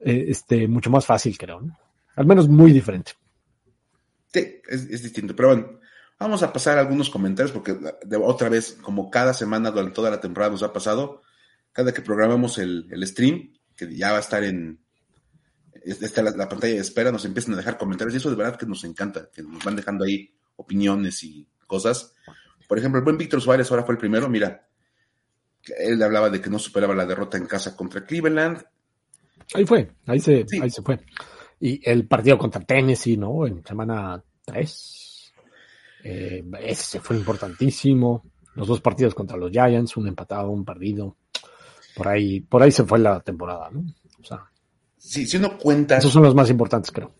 [0.00, 1.60] eh, este, mucho más fácil, creo.
[1.60, 1.78] ¿no?
[2.16, 3.12] Al menos muy diferente.
[4.32, 5.34] Sí, es, es, distinto.
[5.34, 5.80] Pero bueno,
[6.18, 10.20] vamos a pasar algunos comentarios porque de, otra vez, como cada semana durante toda la
[10.20, 11.22] temporada nos ha pasado,
[11.72, 14.83] cada que programamos el, el stream, que ya va a estar en,
[15.84, 18.56] está la, la, pantalla de espera, nos empiezan a dejar comentarios y eso de verdad
[18.56, 22.14] que nos encanta, que nos van dejando ahí opiniones y cosas.
[22.68, 24.66] Por ejemplo, el buen Víctor Suárez ahora fue el primero, mira,
[25.78, 28.62] él hablaba de que no superaba la derrota en casa contra Cleveland.
[29.54, 30.60] Ahí fue, ahí se, sí.
[30.60, 31.00] ahí se fue.
[31.60, 33.46] Y el partido contra Tennessee, ¿no?
[33.46, 35.32] En semana 3.
[36.04, 38.24] Eh, ese fue importantísimo.
[38.54, 41.16] Los dos partidos contra los Giants, un empatado, un perdido.
[41.96, 43.84] Por ahí, por ahí se fue la temporada, ¿no?
[44.20, 44.50] O sea,
[45.04, 45.98] Sí, si uno cuenta.
[45.98, 47.14] Esos son los más importantes, creo.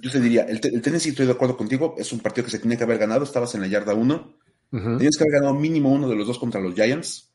[0.00, 2.60] Yo te diría, el, el Tennessee, estoy de acuerdo contigo, es un partido que se
[2.60, 4.36] tenía que haber ganado, estabas en la yarda 1.
[4.70, 4.98] Uh -huh.
[4.98, 7.32] Tienes que haber ganado mínimo uno de los dos contra los Giants,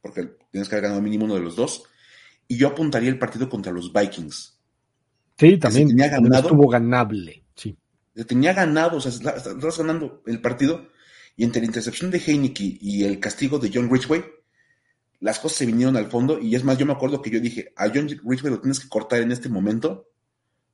[0.00, 1.84] porque tienes que haber ganado mínimo uno de los dos.
[2.48, 4.58] Y yo apuntaría el partido contra los Vikings.
[5.38, 5.88] Sí, también.
[5.88, 7.76] Tenía ganado, estuvo ganable, sí.
[8.26, 10.88] Tenía ganado, o sea, estabas ganando el partido.
[11.36, 14.22] Y entre la intercepción de Heineke y el castigo de John Ridgway,
[15.24, 17.72] las cosas se vinieron al fondo y es más, yo me acuerdo que yo dije,
[17.76, 20.10] a John Ridgway lo tienes que cortar en este momento.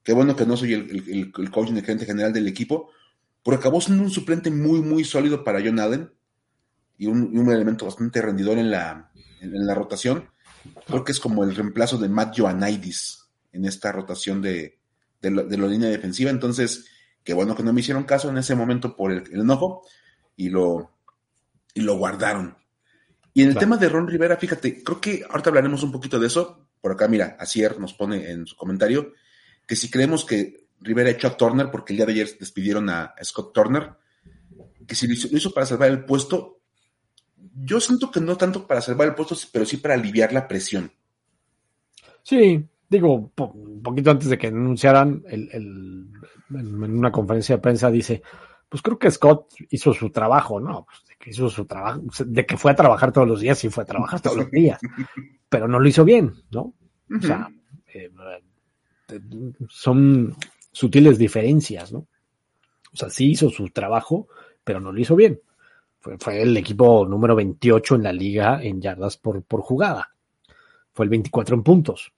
[0.03, 2.91] Qué bueno que no soy el, el, el coach ni el gerente general del equipo,
[3.45, 6.13] porque acabó siendo un suplente muy, muy sólido para John Allen
[6.99, 10.29] y un, elemento bastante rendidor en la, en, la rotación.
[10.85, 14.81] Creo que es como el reemplazo de Matt Joanidis en esta rotación de,
[15.21, 16.29] de la línea defensiva.
[16.33, 16.87] Entonces,
[17.23, 19.87] qué bueno que no me hicieron caso en ese momento por el, el enojo
[20.35, 20.91] y lo,
[21.73, 22.60] y lo guardaron.
[23.33, 23.66] Y en el claro.
[23.66, 26.66] tema de Ron Rivera, fíjate, creo que ahorita hablaremos un poquito de eso.
[26.81, 29.12] Por acá, mira, Asier nos pone en su comentario
[29.66, 33.14] que si creemos que Rivera echó a Turner, porque el día de ayer despidieron a
[33.23, 33.90] Scott Turner,
[34.87, 36.61] que si lo hizo, lo hizo para salvar el puesto,
[37.55, 40.90] yo siento que no tanto para salvar el puesto, pero sí para aliviar la presión.
[42.23, 46.09] Sí, digo, un poquito antes de que anunciaran, el, el,
[46.59, 48.23] en una conferencia de prensa dice,
[48.70, 50.87] pues creo que Scott hizo su trabajo, ¿no?
[50.87, 53.68] Pues de que hizo su trabajo, de que fue a trabajar todos los días, sí
[53.68, 54.80] fue a trabajar todos los días,
[55.48, 56.72] pero no lo hizo bien, ¿no?
[57.12, 57.50] O sea,
[57.92, 58.11] eh,
[59.68, 60.37] son
[60.70, 62.06] sutiles diferencias, ¿no?
[62.92, 64.28] O sea, sí hizo su trabajo,
[64.62, 65.40] pero no lo hizo bien.
[65.98, 70.14] Fue, fue el equipo número 28 en la liga en yardas por, por jugada.
[70.92, 72.12] Fue el 24 en puntos.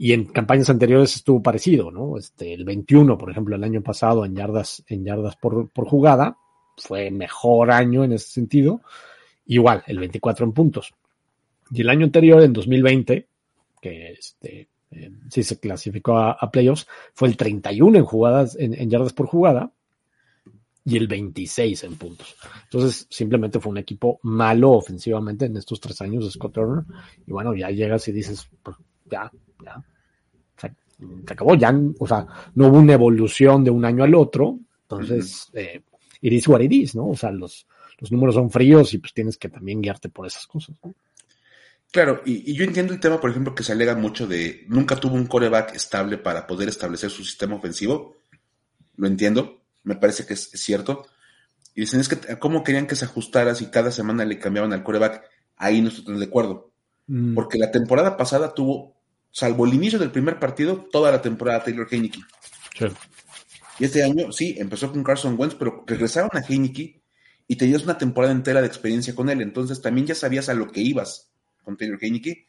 [0.00, 2.16] Y en campañas anteriores estuvo parecido, ¿no?
[2.16, 6.38] Este, el 21, por ejemplo, el año pasado en yardas, en yardas por, por jugada,
[6.76, 8.80] fue mejor año en ese sentido.
[9.46, 10.94] Igual, el 24 en puntos.
[11.72, 13.26] Y el año anterior, en 2020,
[13.82, 18.88] que este, eh, sí se clasificó a, playoffs, fue el 31 en jugadas, en, en,
[18.88, 19.72] yardas por jugada
[20.84, 22.36] y el 26 en puntos.
[22.64, 26.84] Entonces, simplemente fue un equipo malo ofensivamente en estos tres años de Scott Turner.
[27.26, 28.76] Y bueno, ya llegas y dices, pues,
[29.10, 29.30] ya,
[29.64, 29.82] ya.
[30.56, 30.72] Se,
[31.26, 35.48] se, acabó, ya, o sea, no hubo una evolución de un año al otro, entonces,
[35.52, 35.60] uh -huh.
[35.60, 35.82] eh,
[36.20, 37.08] it is what it is, ¿no?
[37.08, 37.66] O sea, los,
[37.98, 40.94] los números son fríos y pues tienes que también guiarte por esas cosas, ¿no?
[41.90, 44.96] Claro, y, y, yo entiendo el tema, por ejemplo, que se alega mucho de nunca
[44.96, 48.14] tuvo un coreback estable para poder establecer su sistema ofensivo.
[48.96, 51.06] Lo entiendo, me parece que es, es cierto.
[51.74, 54.82] Y dicen, es que, ¿cómo querían que se ajustara si cada semana le cambiaban al
[54.82, 55.24] coreback?
[55.56, 56.72] Ahí no estoy de acuerdo.
[57.06, 57.34] Mm.
[57.34, 58.97] Porque la temporada pasada tuvo
[59.30, 62.20] salvo el inicio del primer partido, toda la temporada Taylor Heineke.
[62.78, 62.86] Sí.
[63.78, 67.00] Y este año, sí, empezó con Carson Wentz, pero regresaron a Heineke
[67.46, 69.40] y tenías una temporada entera de experiencia con él.
[69.40, 71.30] Entonces también ya sabías a lo que ibas
[71.62, 72.46] con Taylor Heineke.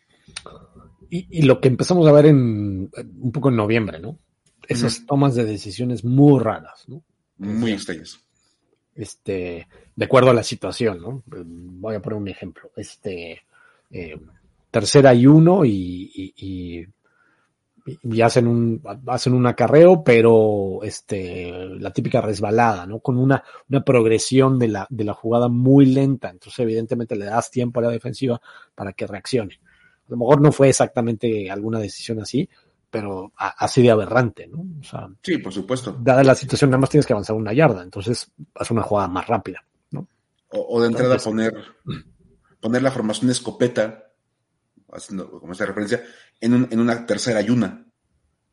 [1.10, 4.20] Y, y lo que empezamos a ver en un poco en noviembre, ¿no?
[4.68, 5.06] Esas uh -huh.
[5.08, 7.04] tomas de decisiones muy raras, ¿no?
[7.38, 8.20] Muy extrañas.
[8.94, 11.24] Este, de acuerdo a la situación, ¿no?
[11.26, 12.72] Voy a poner un ejemplo.
[12.76, 13.42] Este,
[13.90, 14.20] eh,
[14.72, 15.72] tercera y uno y,
[16.14, 16.88] y, y,
[18.04, 23.00] y, hacen un hacen un acarreo, pero este la típica resbalada, ¿no?
[23.00, 26.30] Con una, una progresión de la, de la jugada muy lenta.
[26.30, 28.40] Entonces, evidentemente, le das tiempo a la defensiva
[28.76, 29.60] para que reaccione.
[30.08, 32.50] A lo mejor no fue exactamente alguna decisión así,
[32.90, 34.66] pero así de aberrante, ¿no?
[34.80, 35.98] O sea, sí, por supuesto.
[36.00, 39.28] Dada la situación, nada más tienes que avanzar una yarda, entonces haz una jugada más
[39.28, 40.08] rápida, ¿no?
[40.50, 41.54] O, o de entrada entonces, poner,
[42.60, 44.09] poner la formación escopeta
[44.94, 46.04] haciendo como esa referencia,
[46.40, 47.86] en, un, en una tercera y una.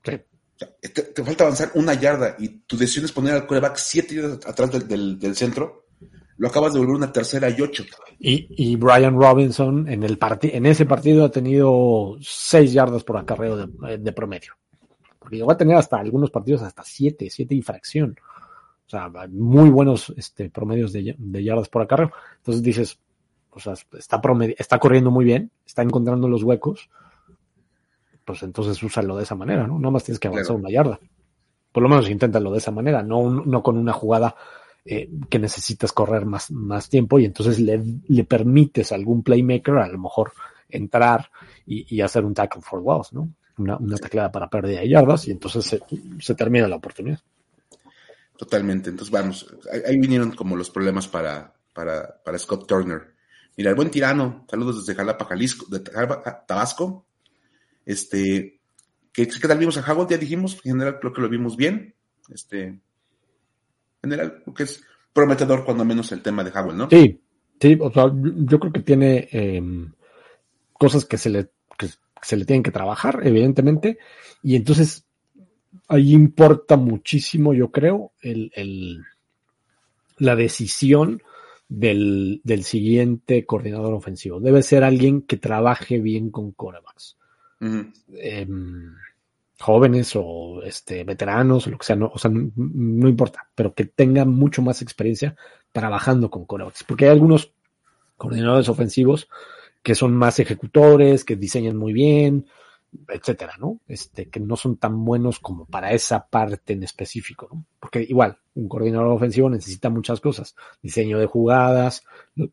[0.04, 0.12] Sí.
[0.14, 3.76] O sea, te, te, falta avanzar una yarda y tu decisión es poner al coreback
[3.76, 5.86] siete yardas atrás del, del, del, centro,
[6.38, 7.84] lo acabas de volver una tercera y ocho.
[8.18, 13.66] Y, y Brian Robinson en, el en ese partido ha tenido seis yardas por acarreo
[13.66, 14.54] de, de promedio.
[15.18, 18.16] Porque llegó a tener hasta algunos partidos hasta siete, siete y fracción.
[18.86, 22.12] O sea, muy buenos este, promedios de, de yardas por acarreo.
[22.36, 22.98] Entonces dices,
[23.56, 24.20] o sea, está,
[24.58, 26.90] está corriendo muy bien, está encontrando los huecos,
[28.22, 29.78] pues entonces úsalo de esa manera, ¿no?
[29.78, 30.60] No más tienes que avanzar claro.
[30.60, 31.00] una yarda.
[31.72, 34.36] Por lo menos inténtalo de esa manera, no, no con una jugada
[34.84, 39.78] eh, que necesitas correr más, más tiempo y entonces le, le, permites a algún playmaker
[39.78, 40.32] a lo mejor
[40.68, 41.30] entrar
[41.64, 43.30] y, y hacer un tackle for loss, ¿no?
[43.56, 45.80] Una, una tacleada para pérdida de yardas y entonces se,
[46.20, 47.20] se termina la oportunidad.
[48.36, 48.90] Totalmente.
[48.90, 49.46] Entonces, vamos,
[49.86, 53.15] ahí vinieron como los problemas para, para, para Scott Turner.
[53.56, 57.06] Mira, el buen tirano, saludos desde Jalapa, Jalisco, de Tabasco.
[57.86, 58.60] Este,
[59.12, 60.10] ¿qué, qué tal vimos a Howard?
[60.10, 61.94] Ya dijimos, en general creo que lo vimos bien.
[62.28, 62.80] Este, en
[64.02, 66.90] general, creo que es prometedor cuando menos el tema de Howard, ¿no?
[66.90, 67.18] Sí,
[67.58, 69.62] sí, o sea, yo creo que tiene eh,
[70.74, 71.88] cosas que se le, que
[72.20, 73.98] se le tienen que trabajar, evidentemente,
[74.42, 75.06] y entonces
[75.88, 79.04] ahí importa muchísimo, yo creo, el, el
[80.18, 81.22] la decisión
[81.68, 84.40] del, del, siguiente coordinador ofensivo.
[84.40, 87.16] Debe ser alguien que trabaje bien con corebacks.
[87.60, 87.92] Uh -huh.
[88.14, 88.46] eh,
[89.58, 93.74] jóvenes o este, veteranos o lo que sea, no, o sea, no, no, importa, pero
[93.74, 95.34] que tenga mucho más experiencia
[95.72, 96.84] trabajando con corebacks.
[96.84, 97.52] Porque hay algunos
[98.16, 99.28] coordinadores ofensivos
[99.82, 102.46] que son más ejecutores, que diseñan muy bien,
[103.08, 103.80] etcétera, ¿no?
[103.86, 107.64] Este, que no son tan buenos como para esa parte en específico, ¿no?
[107.80, 110.54] Porque igual, un coordinador ofensivo necesita muchas cosas.
[110.82, 112.04] Diseño de jugadas,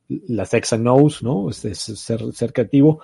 [0.08, 1.50] las X and O's, ¿no?
[1.50, 3.02] Este, ser, ser creativo.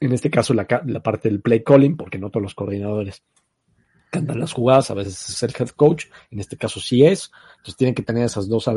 [0.00, 3.22] En este caso, la, la, parte del play calling, porque no todos los coordinadores
[4.10, 7.30] cantan las jugadas, a veces es el head coach, en este caso sí es.
[7.58, 8.68] Entonces tienen que tener esas dos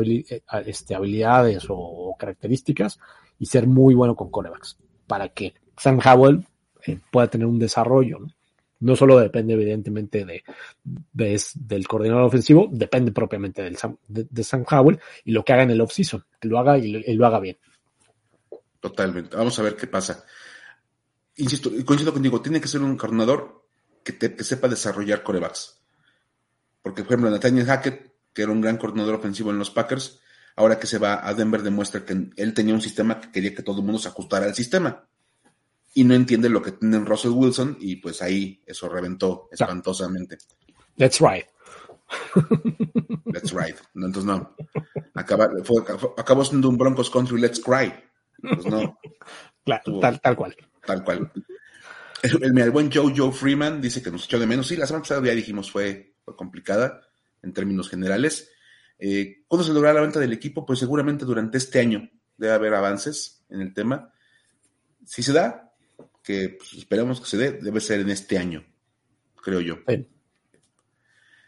[0.66, 2.98] este, habilidades o, o características
[3.38, 4.78] y ser muy bueno con corebacks.
[5.06, 6.46] Para que Sam Howell
[6.86, 8.18] eh, pueda tener un desarrollo.
[8.20, 8.28] ¿no?
[8.84, 10.44] no solo depende evidentemente de,
[10.84, 13.76] de, del coordinador ofensivo, depende propiamente de,
[14.08, 16.98] de, Sam Howell y lo que haga en el offseason, que lo haga y lo,
[16.98, 17.56] y lo, haga bien.
[18.80, 19.36] Totalmente.
[19.36, 20.24] Vamos a ver qué pasa.
[21.36, 23.64] insisto, coincido contigo, tiene que ser un coordinador
[24.02, 25.80] que, que sepa desarrollar corebacks.
[26.82, 30.20] Porque, por ejemplo, Nathaniel Hackett, que era un gran coordinador ofensivo en los Packers,
[30.56, 33.62] ahora que se va a Denver demuestra que él tenía un sistema que quería que
[33.62, 35.08] todo el mundo se ajustara al sistema.
[35.94, 40.38] Y no entiende lo que tiene Russell Wilson y pues ahí eso reventó espantosamente.
[40.96, 41.46] Let's ride.
[43.26, 43.76] Let's ride.
[43.94, 44.54] entonces no.
[45.14, 47.92] acabó siendo un Broncos Country Let's Cry.
[48.42, 48.98] Pues no.
[50.00, 50.56] tal, tal cual.
[50.84, 51.32] Tal cual.
[52.22, 54.66] El, el, buen Joe Joe Freeman dice que nos echó de menos.
[54.66, 57.02] Sí, la semana pasada ya dijimos fue, fue complicada
[57.42, 58.50] en términos generales.
[58.98, 60.64] Eh, ¿Cuándo se logrará la venta del equipo?
[60.64, 64.12] Pues seguramente durante este año debe haber avances en el tema.
[65.04, 65.63] Si se da,
[66.24, 68.64] que pues, esperemos que se dé, debe ser en este año,
[69.36, 69.78] creo yo.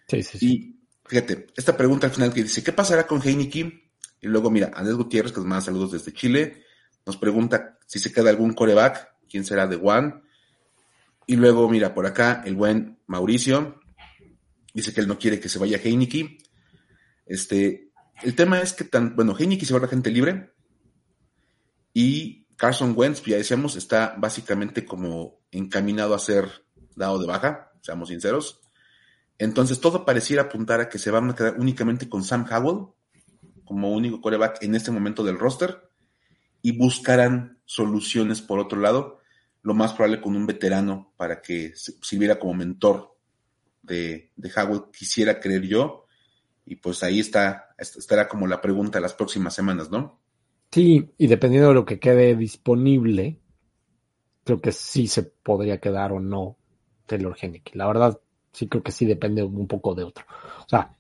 [0.09, 0.47] Sí, sí, sí.
[0.47, 3.83] Y fíjate, esta pregunta al final que dice, ¿qué pasará con Heineken?
[4.21, 6.63] Y luego, mira, Andrés Gutiérrez, que nos manda saludos desde Chile,
[7.07, 10.15] nos pregunta si se queda algún coreback, quién será de One.
[11.27, 13.81] Y luego, mira, por acá, el buen Mauricio
[14.75, 16.37] dice que él no quiere que se vaya Heineken.
[17.25, 17.91] Este,
[18.23, 20.53] el tema es que tan, bueno, Heineken se va a la gente libre
[21.95, 26.65] y Carson Wentz, ya decíamos, está básicamente como encaminado a ser
[26.95, 28.61] dado de baja, seamos sinceros.
[29.39, 32.87] Entonces todo pareciera apuntar a que se van a quedar únicamente con Sam Howell
[33.65, 35.91] como único coreback en este momento del roster
[36.63, 39.21] y buscarán soluciones por otro lado,
[39.63, 43.17] lo más probable con un veterano para que sirviera como mentor
[43.83, 46.07] de, de Howell, quisiera creer yo,
[46.65, 50.21] y pues ahí está, estará como la pregunta las próximas semanas, ¿no?
[50.77, 53.41] Sí, y dependiendo de lo que quede disponible,
[54.45, 56.59] creo que sí se podría quedar o no
[57.07, 57.75] Taylor Hennick.
[57.75, 58.21] La verdad,
[58.53, 60.27] sí creo que sí depende un poco de otro.
[60.67, 60.95] O sea,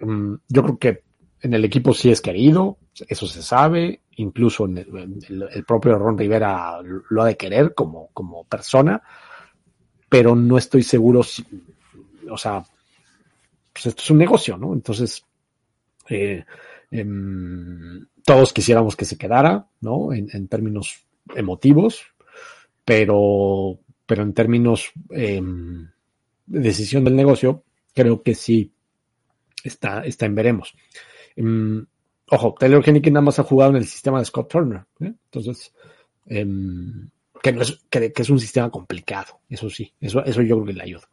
[0.00, 1.04] mm, yo creo que
[1.40, 7.22] en el equipo sí es querido, eso se sabe, incluso el, propio Ron Rivera lo
[7.22, 9.00] ha de querer como, como persona,
[10.08, 11.46] pero no estoy seguro si,
[12.28, 12.64] o sea,
[13.72, 14.72] pues esto es un negocio, ¿no?
[14.72, 15.24] Entonces,
[16.08, 16.44] eh,
[16.90, 20.12] em, todos quisiéramos que se quedara, ¿no?
[20.12, 22.02] En, términos emotivos,
[22.84, 25.88] pero, pero en términos em,
[26.46, 28.72] de decisión del negocio, creo que sí
[29.64, 30.74] está, está en veremos.
[31.34, 31.84] Em,
[32.30, 35.12] ojo, Taylor Hennigan nada más ha jugado en el sistema de Scott Turner, ¿eh?
[35.24, 35.72] entonces,
[36.26, 40.72] que, no es, que, es un sistema complicado, eso sí, eso, eso yo creo que
[40.72, 41.08] le ayuda.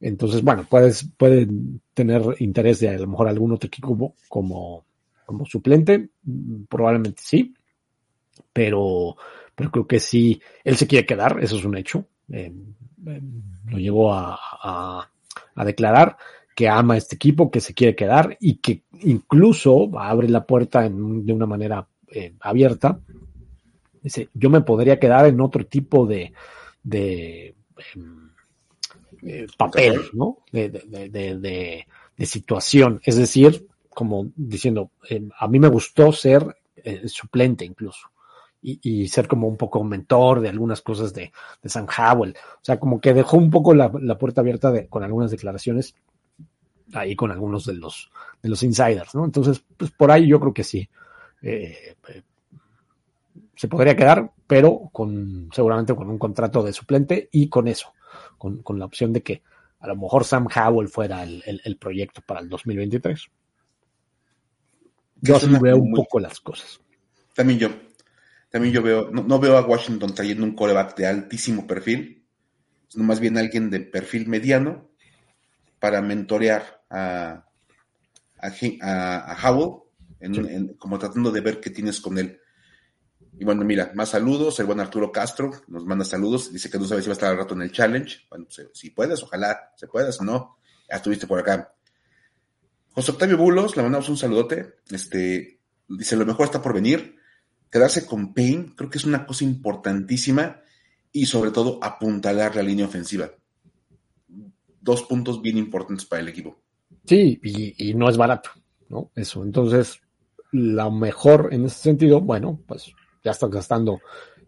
[0.00, 1.48] Entonces, bueno, puedes, puede
[1.94, 4.84] tener interés de a lo mejor algún otro equipo como
[5.44, 6.10] suplente,
[6.68, 7.54] probablemente sí,
[8.52, 9.16] pero,
[9.54, 12.06] pero creo que sí, él se quiere quedar, eso es un hecho.
[12.30, 12.52] Eh,
[13.06, 13.20] eh,
[13.66, 16.16] lo llegó a, a, declarar
[16.54, 21.32] que ama este equipo, que se quiere quedar y que incluso abre la puerta de
[21.32, 23.00] una manera eh, abierta.
[24.02, 26.32] Dice, yo me podría quedar en otro tipo de,
[26.82, 27.54] de
[27.94, 28.30] em,
[29.22, 30.38] eh, papel, ¿no?
[30.52, 31.84] De, de, de,
[32.16, 33.00] de, situación.
[33.04, 38.10] Es decir, como diciendo, eh, a mí me gustó ser eh, suplente incluso.
[38.68, 41.32] Y, ser como un poco mentor de algunas cosas de,
[41.62, 42.34] de Sam Howell.
[42.56, 45.94] O sea, como que dejó un poco la, la puerta abierta con algunas declaraciones
[46.92, 48.10] ahí con algunos de los,
[48.42, 49.24] de los insiders, ¿no?
[49.24, 50.88] Entonces, pues por ahí yo creo que sí.
[51.42, 51.94] Eh,
[53.54, 57.92] se podría quedar, pero con seguramente con un contrato de suplente y con eso
[58.36, 59.42] con, con, la opción de que
[59.80, 63.28] a lo mejor Sam Howell fuera el, el, proyecto para el 2023.
[65.20, 66.80] Yo así veo un poco las cosas.
[67.34, 67.68] También yo,
[68.50, 72.26] también yo veo, no, veo a Washington trayendo un coreback de altísimo perfil,
[72.88, 74.90] sino más bien alguien de perfil mediano
[75.78, 77.44] para mentorear a,
[78.38, 79.82] a, a, Howell,
[80.20, 82.40] en, como tratando de ver qué tienes con él.
[83.38, 84.58] Y bueno, mira, más saludos.
[84.60, 86.50] El buen Arturo Castro nos manda saludos.
[86.50, 88.20] Dice que no sabe si va a estar al rato en el challenge.
[88.30, 90.56] Bueno, si puedes, ojalá se puedas o no.
[90.88, 91.75] Ya estuviste por acá.
[92.96, 94.76] José Octavio Bulos, le mandamos un saludote.
[94.90, 97.16] Este, dice, lo mejor está por venir.
[97.70, 100.62] Quedarse con Payne, creo que es una cosa importantísima.
[101.12, 103.30] Y sobre todo, apuntalar la línea ofensiva.
[104.80, 106.58] Dos puntos bien importantes para el equipo.
[107.04, 108.50] Sí, y, y no es barato,
[108.88, 109.10] ¿no?
[109.14, 109.44] Eso.
[109.44, 110.00] Entonces,
[110.52, 112.92] lo mejor en ese sentido, bueno, pues
[113.22, 114.00] ya estás gastando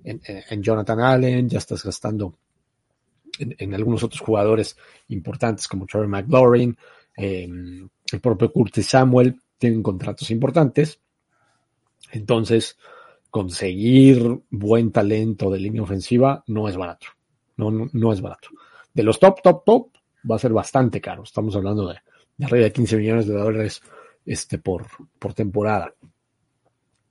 [0.05, 2.39] en, Jonathan Allen, ya estás gastando
[3.39, 4.77] en, algunos otros jugadores
[5.09, 6.77] importantes como Trevor McLaurin,
[7.15, 11.01] em, el propio Curtis Samuel, tienen contratos importantes.
[12.13, 12.79] Entonces,
[13.31, 17.09] conseguir buen talento de línea ofensiva no es barato.
[17.57, 18.49] No, no, es barato.
[18.95, 19.89] De los top, top, top,
[20.31, 21.25] va a ser bastante caro.
[21.25, 21.97] Estamos hablando de,
[22.37, 23.83] de arriba de 15 millones de dólares
[24.25, 24.87] este, por,
[25.19, 25.93] por temporada.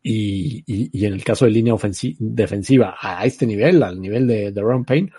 [0.02, 0.64] Y,
[1.06, 1.76] en el caso de línea
[2.20, 5.12] defensiva a este nivel, al nivel de, de Ron Payne,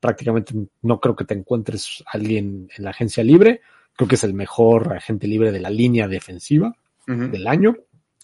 [0.00, 3.60] prácticamente no creo que te encuentres alguien en la agencia libre.
[3.98, 6.72] Creo que es el mejor agente libre de la línea defensiva
[7.04, 7.74] del año,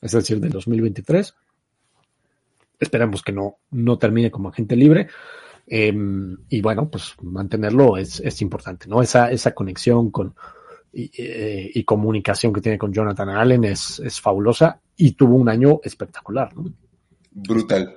[0.01, 1.35] es decir, del 2023.
[2.79, 5.09] Esperamos que no, no termine como agente libre.
[5.67, 9.03] Em, y bueno, pues mantenerlo es, es importante, ¿no?
[9.03, 10.37] Esa, esa conexión con,
[10.93, 15.49] y, eh, y, comunicación que tiene con Jonathan Allen es, es fabulosa y tuvo un
[15.49, 16.73] año espectacular, ¿no?
[17.33, 17.97] Brutal.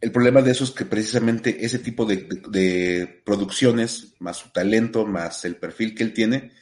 [0.00, 5.06] El problema de eso es que precisamente ese tipo de, de, producciones, más su talento,
[5.06, 6.52] más el perfil que él tiene,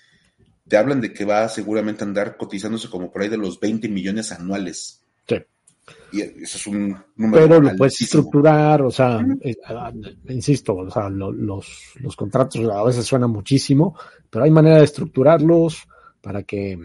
[0.68, 3.88] te hablan de que va seguramente a andar cotizándose como por ahí de los 20
[3.88, 5.02] millones anuales.
[5.26, 5.36] Sí.
[6.12, 7.48] Y eso es un número.
[7.48, 9.56] Pero lo puedes estructurar, o sea, eh,
[10.28, 13.98] insisto, o sea, los, los contratos a veces suenan muchísimo,
[14.30, 15.86] pero hay manera de estructurarlos
[16.22, 16.78] para que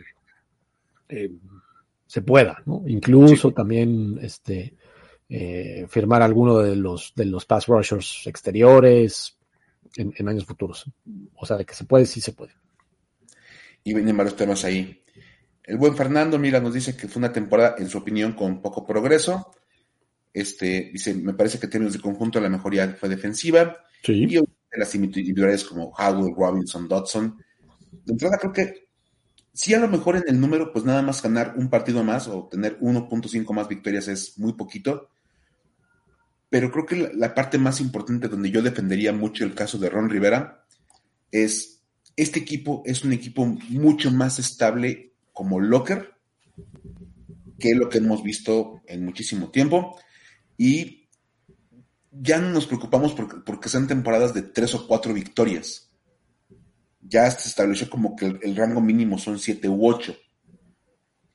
[1.08, 1.32] eh,
[2.06, 2.84] se pueda, ¿no?
[2.88, 4.74] Incluso también este
[5.30, 9.38] eh, firmar alguno de los de los pass rushers exteriores
[9.96, 10.86] en, en, años futuros.
[11.36, 12.54] O sea, de que se puede, sí se puede.
[13.84, 15.04] Y vienen varios temas ahí.
[15.64, 18.86] El buen Fernando, mira, nos dice que fue una temporada, en su opinión, con poco
[18.86, 19.52] progreso.
[20.34, 23.78] Este, dice, me parece que en términos de conjunto la mejoría fue defensiva.
[24.04, 24.24] Sí.
[24.24, 24.40] Y
[24.78, 27.38] las individuales como Howell, Robinson, Dodson.
[27.92, 28.90] De entrada creo que
[29.54, 32.48] sí a lo mejor en el número, pues nada más ganar un partido más o
[32.50, 35.10] tener 1.5 más victorias es muy poquito.
[36.50, 39.90] Pero creo que la, la, parte más importante donde yo defendería mucho el caso de
[39.90, 40.66] Ron Rivera
[41.32, 41.84] es,
[42.16, 46.16] este equipo es un equipo mucho más estable como locker,
[47.60, 50.00] que lo que hemos visto en muchísimo tiempo.
[50.58, 51.08] Y
[52.12, 55.92] ya no nos preocupamos porque, porque sean temporadas de tres o cuatro victorias.
[57.02, 60.16] Ya se estableció como que el, el rango mínimo son siete u ocho.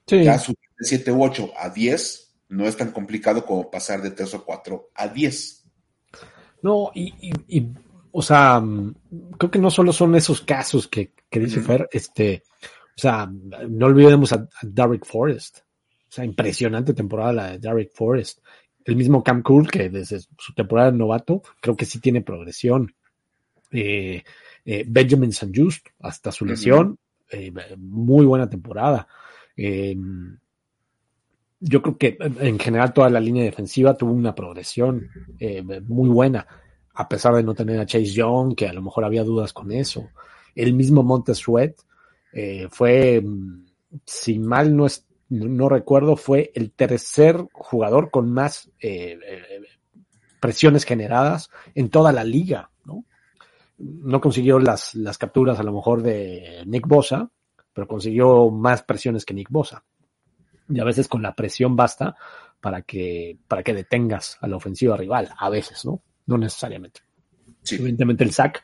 [0.06, 0.24] Sí.
[0.24, 2.23] Ya subir de siete u ocho a diez
[2.54, 5.64] no es tan complicado como pasar de tres o cuatro a diez.
[6.62, 7.68] No, y, y, y,
[8.12, 8.62] o sea,
[9.38, 11.66] creo que no solo son esos casos que, que dice uh -huh.
[11.66, 12.42] Fer, este,
[12.96, 13.28] o sea,
[13.68, 15.58] no olvidemos a, a Derek Forrest.
[16.08, 18.38] O sea, impresionante temporada la de Derek Forrest.
[18.84, 22.94] El mismo Cam Cool, que desde su temporada de novato, creo que sí tiene progresión.
[23.72, 24.22] Eh,
[24.64, 25.52] eh, Benjamin St.
[25.52, 27.72] Just, hasta su lesión, uh -huh.
[27.72, 29.08] eh, muy buena temporada.
[31.64, 35.08] Eh, yo creo que en general toda la línea defensiva tuvo una progresión
[35.38, 36.46] eh, muy buena,
[36.94, 39.72] a pesar de no tener a Chase Young, que a lo mejor había dudas con
[39.72, 40.08] eso.
[40.54, 41.76] El mismo Montez Sweat,
[42.32, 43.22] eh, fue,
[44.04, 49.60] si mal no, es, no recuerdo, fue el tercer jugador con más eh, eh,
[50.40, 53.04] presiones generadas en toda la liga, ¿no?
[53.78, 57.30] No consiguió las, las capturas a lo mejor de Nick Bosa,
[57.72, 59.84] pero consiguió más presiones que Nick Bosa.
[60.68, 62.16] Y a veces con la presión basta
[62.60, 66.02] para que, para que detengas a la ofensiva rival, a veces, ¿no?
[66.26, 67.00] No necesariamente.
[67.62, 67.76] Sí.
[67.76, 68.62] Evidentemente el sack,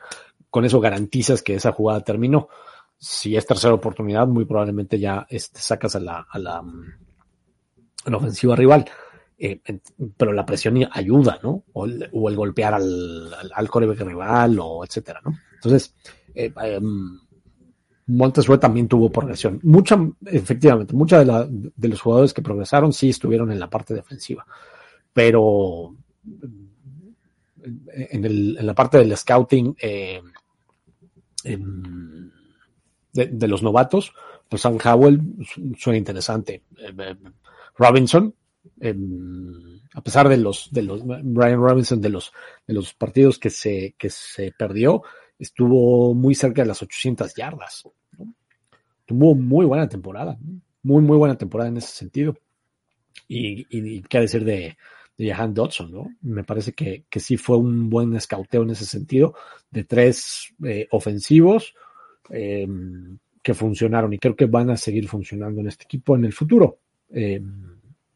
[0.49, 2.49] con eso garantizas que esa jugada terminó
[2.97, 8.17] si es tercera oportunidad, muy probablemente ya este, sacas a la, a la, a la
[8.17, 8.85] ofensiva rival.
[9.39, 9.59] Eh,
[10.15, 11.63] pero la presión ayuda, ¿no?
[11.73, 15.35] O el, o el golpear al, al, al coreback rival, o etcétera, ¿no?
[15.55, 15.95] Entonces,
[16.35, 16.79] eh, eh,
[18.17, 19.59] Montesue también tuvo progresión.
[19.63, 24.45] Mucha, efectivamente, muchos de, de los jugadores que progresaron sí estuvieron en la parte defensiva,
[25.13, 25.95] pero
[27.63, 30.21] en, el, en la parte del scouting, eh,
[31.43, 32.31] en,
[33.13, 34.13] de, los novatos,
[34.47, 35.21] pues Sam Howell
[35.77, 36.63] suena interesante.
[36.77, 37.15] Eh,
[37.77, 38.33] Robinson,
[38.79, 38.95] eh,
[39.93, 42.31] a pesar de los, de los, Brian Robinson, de los,
[42.67, 45.03] de los partidos que se, que se perdió,
[45.37, 47.83] estuvo muy cerca de las 800 yardas.
[49.11, 50.37] Tuvo muy buena temporada,
[50.83, 52.37] muy, muy buena temporada en ese sentido.
[53.27, 54.77] Y, y, y qué decir de,
[55.17, 56.15] de Jahan Dodson, ¿no?
[56.21, 59.35] Me parece que, que sí fue un buen escauteo en ese sentido,
[59.69, 61.75] de tres eh, ofensivos,
[62.29, 62.67] eh,
[63.43, 66.79] que funcionaron y creo que van a seguir funcionando en este equipo en el futuro.
[67.09, 67.41] Eh,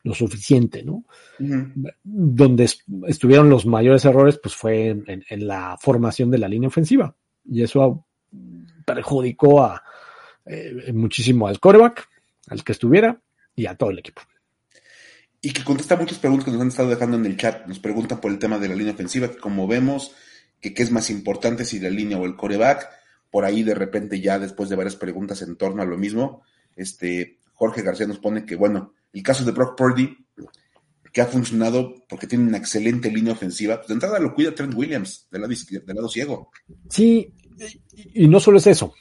[0.03, 1.03] lo suficiente, ¿no?
[1.39, 1.93] Uh -huh.
[2.03, 6.47] Donde est estuvieron los mayores errores, pues fue en, en, en, la formación de la
[6.47, 7.15] línea ofensiva.
[7.43, 8.05] Y eso
[8.85, 9.81] perjudicó a,
[10.45, 12.07] eh, muchísimo al coreback,
[12.47, 13.21] al que estuviera,
[13.55, 14.21] y a todo el equipo.
[15.41, 17.67] Y que contesta muchas preguntas que nos han estado dejando en el chat.
[17.67, 20.13] Nos preguntan por el tema de la línea ofensiva, que como vemos,
[20.59, 22.89] que qué es más importante, si la línea o el coreback
[23.35, 26.43] por ahí de repente ya después de varias preguntas en torno a lo mismo,
[26.77, 30.17] este Jorge García nos pone que, bueno, el caso de Brock Purdy,
[31.11, 34.73] que ha funcionado porque tiene una excelente línea ofensiva, pues de entrada lo cuida Trent
[34.73, 36.49] Williams, del lado, del lado ciego.
[36.89, 37.33] Sí,
[38.13, 38.93] y no solo es eso,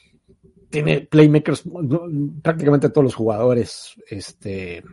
[0.75, 1.63] tiene playmakers,
[2.41, 4.83] prácticamente todos los jugadores este,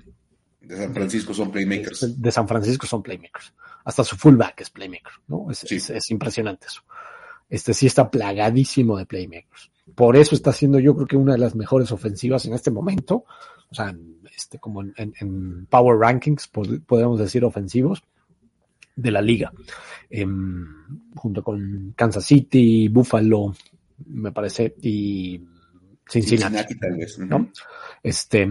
[0.60, 2.22] De San Francisco son playmakers.
[2.22, 3.52] De, San Francisco son playmakers.
[3.84, 5.50] Hasta su fullback es playmaker, ¿no?
[5.50, 6.82] Es, es, impresionante eso.
[7.50, 9.72] Este sí está plagadísimo de playmakers.
[9.96, 13.24] Por eso está siendo yo creo que una de las mejores ofensivas en este momento.
[13.68, 13.92] O sea,
[14.36, 16.46] este, como en, Power Rankings,
[16.86, 18.04] podemos decir ofensivos
[18.94, 19.52] de la liga.
[20.08, 20.64] Em,
[21.16, 23.52] junto con Kansas City, Buffalo,
[24.06, 25.40] me parece, y
[26.08, 26.78] Cincinnati.
[26.78, 27.18] tal vez.
[27.18, 27.50] ¿no?
[28.02, 28.48] Este,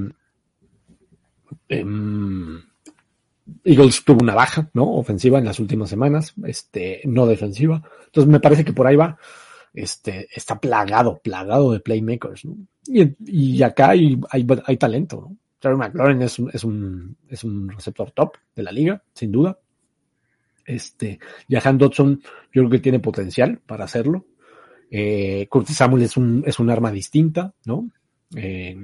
[1.69, 2.61] em,
[3.63, 4.91] Eagles tuvo una baja, ¿no?
[4.93, 7.83] Ofensiva en las últimas semanas, este, no defensiva.
[8.05, 9.17] Entonces me parece que por ahí va,
[9.73, 12.57] este, está plagado, plagado de playmakers, ¿no?
[12.85, 15.37] Y, acá hay, hay, talento, ¿no?
[15.59, 19.59] Terry McLaurin es un, es un, es un receptor top de la liga, sin duda.
[20.65, 22.21] Este, Jahan Dodson,
[22.51, 24.25] yo creo que tiene potencial para hacerlo.
[24.93, 27.89] Eh, Curtis Samuel es un, es un arma distinta, ¿no?
[28.35, 28.75] Eh,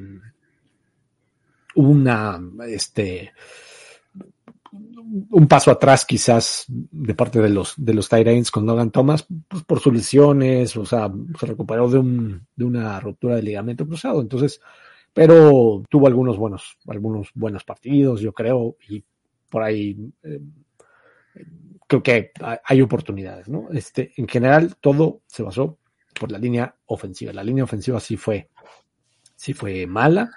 [1.75, 3.33] una, este,
[4.71, 9.63] un paso atrás quizás de parte de los, de los Tyrants con Logan Thomas, pues
[9.63, 14.21] por sus lesiones, o sea, se recuperó de, un, de una ruptura de ligamento cruzado,
[14.21, 14.61] entonces,
[15.13, 19.03] pero tuvo algunos buenos, algunos buenos partidos, yo creo, y
[19.49, 20.39] por ahí eh,
[21.85, 22.31] creo que
[22.63, 23.67] hay oportunidades, ¿no?
[23.71, 25.77] Este, en general, todo se basó
[26.17, 27.33] por la línea ofensiva.
[27.33, 28.49] La línea ofensiva sí fue,
[29.35, 30.31] sí fue mala,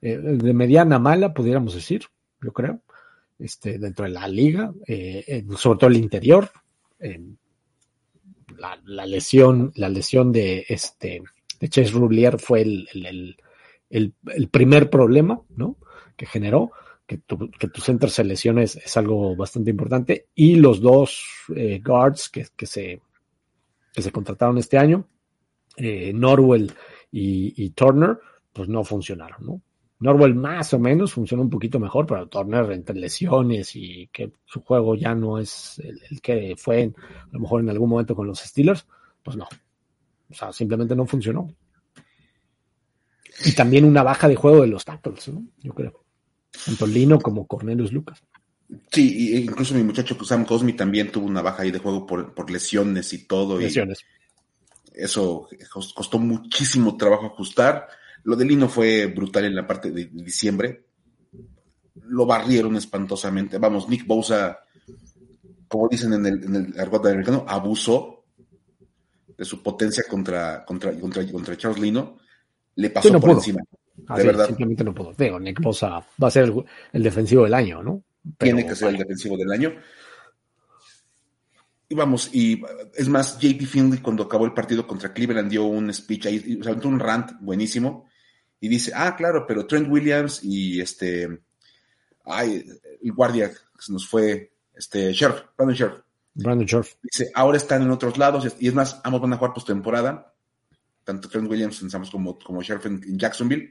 [0.00, 2.04] eh, de mediana mala, pudiéramos decir,
[2.40, 2.80] yo creo,
[3.38, 6.50] este, dentro de la liga, eh, sobre todo el interior.
[8.58, 11.22] La, lesión, la lesión de este
[11.60, 13.36] de Chase Rublier fue el, el,
[14.24, 15.76] el, primer problema, ¿no?
[16.16, 16.72] Que generó
[17.06, 20.28] que tu, que tu center se lesione es, algo bastante importante.
[20.34, 21.22] Y los dos
[21.54, 23.00] eh, guards que, que, se,
[23.92, 25.06] que se contrataron este año,
[25.76, 26.72] eh, Norwell
[27.12, 28.18] y, Turner,
[28.52, 29.62] pues no funcionaron, ¿no?
[30.00, 34.62] Norwell más o menos funciona un poquito mejor, pero Turner entre lesiones y que su
[34.62, 38.38] juego ya no es el, que fue a lo mejor en algún momento con los
[38.40, 38.86] Steelers,
[39.22, 39.46] pues no.
[40.30, 41.54] O sea, simplemente no funcionó.
[43.44, 45.42] Y también una baja de juego de los tackles, ¿no?
[45.58, 46.00] Yo creo
[46.64, 48.22] tanto Lino como Cornelius Lucas.
[48.90, 53.12] Sí, incluso mi muchacho Sam Cosmi también tuvo una baja ahí de juego por, lesiones
[53.12, 53.58] y todo.
[53.58, 54.04] Lesiones.
[54.92, 55.48] eso
[55.94, 57.88] costó muchísimo trabajo ajustar.
[58.24, 60.84] Lo de Lino fue brutal en la parte de diciembre.
[62.04, 63.58] Lo barrieron espantosamente.
[63.58, 64.60] Vamos, Nick Bosa,
[65.66, 68.24] como dicen en el, en el argot americano, abusó
[69.36, 72.18] de su potencia contra, contra, contra, contra Charles Lino.
[72.76, 73.62] Le pasó por encima
[74.16, 74.46] de verdad.
[74.46, 75.12] Simplemente no puedo.
[75.16, 76.52] Digo, Nick Bosa va a ser
[76.92, 78.02] el, defensivo del año, ¿no?
[78.38, 79.74] Tiene que ser el defensivo del año.
[81.88, 82.62] Y vamos, y
[82.94, 86.62] es más, JP Finley cuando acabó el partido contra Cleveland dio un speech ahí, o
[86.62, 88.08] sea, un rant buenísimo,
[88.60, 91.40] y dice, ah, claro, pero Trent Williams y este,
[92.24, 92.64] ay,
[93.02, 95.98] el guardia que se nos fue, este, Sheriff, Brandon Sheriff.
[96.34, 96.94] Brandon Sheriff.
[97.02, 100.32] Dice, ahora están en otros lados, y es más, ambos van a jugar postemporada,
[101.02, 103.68] tanto Trent Williams en como, como Sheriff en Jacksonville,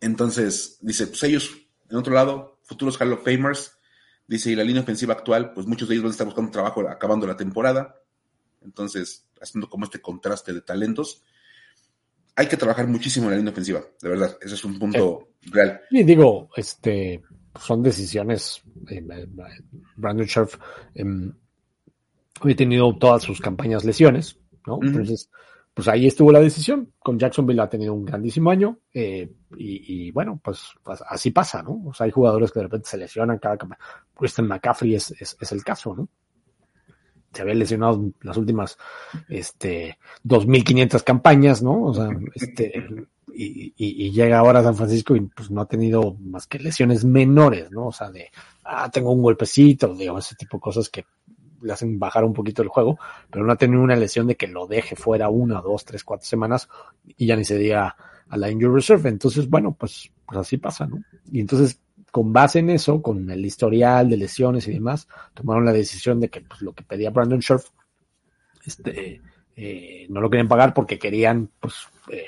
[0.00, 1.56] entonces, dice, pues ellos,
[1.88, 3.78] en otro lado, futuros Hall of Famers,
[4.26, 6.86] dice, y la línea ofensiva actual, pues muchos de ellos van a estar buscando trabajo
[6.88, 7.96] acabando la temporada.
[8.62, 11.22] Entonces, haciendo como este contraste de talentos.
[12.34, 14.36] Hay que trabajar muchísimo en la línea ofensiva, de verdad.
[14.42, 15.80] Ese es un punto real.
[15.90, 17.22] Y digo, este,
[17.58, 18.62] son decisiones.
[18.90, 19.02] Eh,
[19.96, 20.56] Brandon Scherf
[20.94, 21.04] eh,
[22.40, 24.78] había tenido todas sus campañas lesiones, ¿no?
[24.82, 25.30] Entonces,
[25.76, 26.90] pues ahí estuvo la decisión.
[27.00, 31.82] Con Jacksonville ha tenido un grandísimo año eh, y, bueno, pues, pues, así pasa, ¿no?
[31.88, 33.58] O sea, hay jugadores que de repente se lesionan cada
[34.14, 36.08] Christian McCaffrey es, es, el caso, ¿no?
[37.30, 38.78] Se había lesionado las últimas
[39.28, 41.82] este, 2.500 campañas, ¿no?
[41.82, 42.82] O sea, este,
[43.34, 47.04] y, y, llega ahora a San Francisco y pues no ha tenido más que lesiones
[47.04, 47.88] menores, ¿no?
[47.88, 48.30] O sea, de,
[48.64, 51.04] ah, tengo un golpecito, digo, ese tipo de cosas que
[51.66, 52.98] le hacen bajar un poquito el juego,
[53.30, 56.26] pero no ha tenido una lesión de que lo deje fuera una, dos, tres, cuatro
[56.26, 56.68] semanas
[57.16, 57.96] y ya ni se diga
[58.28, 59.08] a la injury reserve.
[59.08, 61.02] Entonces, bueno, pues, pues así pasa, ¿no?
[61.30, 65.72] Y entonces, con base en eso, con el historial de lesiones y demás, tomaron la
[65.72, 67.66] decisión de que pues, lo que pedía Brandon Scherf,
[68.64, 69.20] este,
[69.56, 71.74] eh, no lo querían pagar porque querían, pues,
[72.10, 72.26] eh,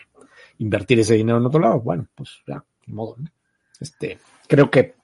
[0.59, 1.81] invertir ese dinero en otro lado.
[1.81, 3.31] Bueno, pues ya, de modo, ¿no?
[3.81, 4.19] Este,
[4.49, 4.97] creo que,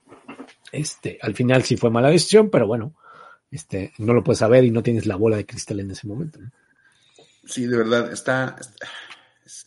[0.73, 2.95] este, al final sí fue mala decisión, pero bueno,
[3.55, 6.41] este, no lo puedes saber y no tienes la bola de cristal en ese momento.
[7.45, 8.57] Sí, de verdad, está,
[9.45, 9.67] es,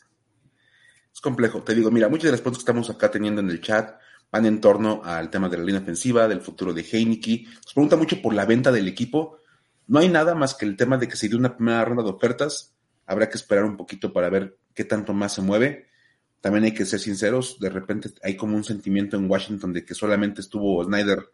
[1.22, 1.64] complejo.
[1.64, 3.98] Te digo, mira, muchas de las preguntas que estamos acá teniendo en el chat
[4.32, 7.46] van en torno al tema de la línea ofensiva, del futuro de Heineke.
[7.46, 9.40] Nos pregunta mucho por la venta del equipo.
[9.88, 12.10] No hay nada más que el tema de que se dio una primera ronda de
[12.10, 12.76] ofertas.
[13.06, 15.88] Habrá que esperar un poquito para ver qué tanto más se mueve.
[16.42, 19.96] también hay que ser sinceros, de repente hay como un sentimiento en Washington de que
[19.96, 21.32] solamente estuvo Snyder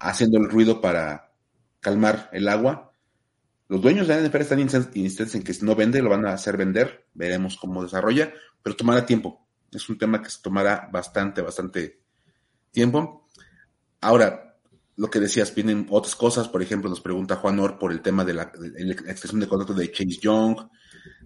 [0.00, 1.29] haciendo el ruido para
[1.80, 2.92] calmar el agua.
[3.68, 6.32] Los dueños de la NFL están insistentes en que si no vende, lo van a
[6.32, 7.06] hacer vender.
[7.14, 9.46] Veremos cómo desarrolla, pero tomará tiempo.
[9.72, 12.00] Es un tema que se tomará bastante, bastante
[12.70, 13.28] tiempo.
[14.00, 14.56] Ahora,
[14.96, 16.48] lo que decías, vienen otras cosas.
[16.48, 19.90] Por ejemplo, nos pregunta Juan Or por el tema de la, extensión de contrato de
[19.90, 20.56] Chase Young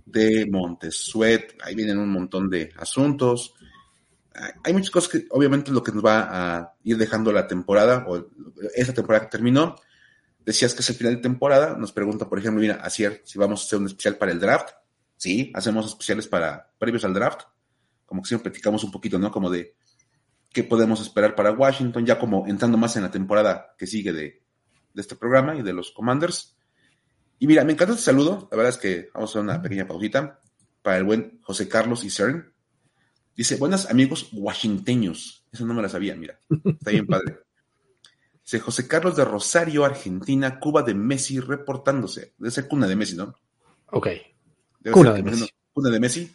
[0.07, 3.55] de Montesuet, ahí vienen un montón de asuntos.
[4.63, 6.29] Hay muchas cosas que obviamente lo que nos va
[6.59, 8.29] a ir dejando la temporada, o
[8.75, 9.77] esa temporada que terminó,
[10.45, 13.63] decías que es el final de temporada, nos pregunta, por ejemplo, mira, Asier, si vamos
[13.63, 14.71] a hacer un especial para el draft,
[15.17, 17.43] sí, hacemos especiales para previos al draft,
[18.07, 19.31] como que siempre platicamos un poquito, ¿no?
[19.31, 19.75] Como de
[20.53, 24.43] qué podemos esperar para Washington, ya como entrando más en la temporada que sigue de,
[24.95, 26.57] este programa y de los Commanders.
[27.41, 28.49] Y mira, me encanta este saludo.
[28.53, 30.41] La verdad es que vamos a hacer una pequeña pausita
[30.83, 32.53] para el buen José Carlos y Cern.
[33.35, 35.45] Dice, buenos amigos washingteños.
[35.51, 36.39] Eso no me la sabía, mira.
[36.65, 37.44] Está bien padre.
[38.45, 42.35] Dice José Carlos de Rosario, Argentina, Cuba de Messi reportándose.
[42.37, 43.35] Debe ser cuna de Messi, ¿no?
[43.87, 44.09] Ok.
[44.93, 45.49] cuna de Messi.
[45.73, 46.31] Cuna de Messi.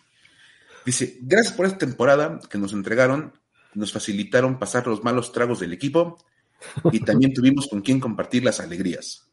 [0.86, 3.34] Dice, gracias por esta temporada que nos entregaron,
[3.76, 6.18] nos facilitaron pasar los malos tragos del equipo
[6.92, 9.30] y también tuvimos con quien compartir las alegrías.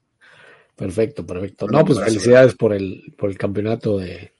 [0.75, 1.67] Perfecto, perfecto.
[1.69, 4.35] No, pues felicidades por el, por el campeonato de,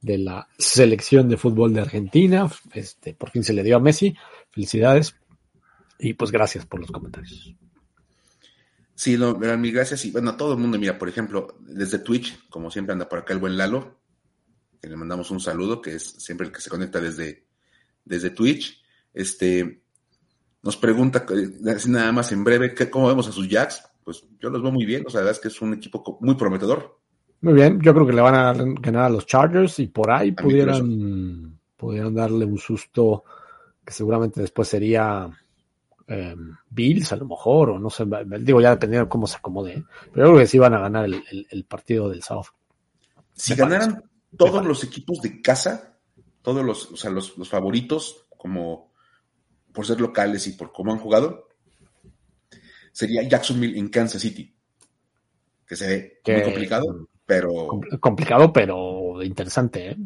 [0.00, 2.50] de la selección de fútbol de Argentina.
[2.74, 4.16] Este, por fin se le dio a Messi.
[4.50, 5.14] Felicidades.
[6.00, 7.54] Y pues gracias por los comentarios.
[8.94, 10.04] Sí, no, mil gracias.
[10.04, 13.18] Y bueno, a todo el mundo, mira, por ejemplo, desde Twitch, como siempre anda por
[13.20, 13.98] acá el buen Lalo,
[14.80, 17.46] que le mandamos un saludo, que es siempre el que se conecta desde,
[18.04, 18.82] desde Twitch.
[19.14, 19.82] Este,
[20.62, 21.24] nos pregunta,
[21.74, 23.82] así nada más en breve, ¿cómo vemos a sus Jacks?
[24.04, 25.04] pues yo los veo muy bien.
[25.06, 26.98] O sea, la verdad es que es un equipo muy prometedor.
[27.42, 30.32] Muy bien, yo creo que le van a ganar a los Chargers y por ahí
[30.32, 33.24] pudieran, pudieran darle un susto
[33.84, 35.30] que seguramente después sería
[36.10, 38.04] em, Bills a lo mejor, o no sé,
[38.40, 41.06] digo ya dependiendo de cómo se acomode, pero yo creo que sí van a ganar
[41.06, 42.48] el, partido del South.
[43.32, 44.02] Si ganaran
[44.36, 45.96] todos los equipos de casa,
[46.42, 48.92] todos los, o sea, los, los favoritos, como
[49.72, 51.48] por ser locales y por cómo han jugado,
[52.92, 54.54] sería Jacksonville en Kansas City.
[55.66, 57.68] Que se ve muy complicado, pero.
[58.00, 59.96] Complicado, pero interesante, ¿eh?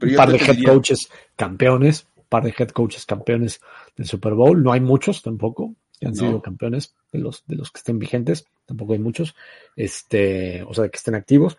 [0.00, 3.60] un par de head coaches campeones, par de head coaches campeones
[3.96, 4.62] del Super Bowl.
[4.62, 8.46] No hay muchos tampoco que han sido campeones de los, de los que estén vigentes.
[8.66, 9.34] Tampoco hay muchos.
[9.74, 11.56] Este, o sea, que estén activos.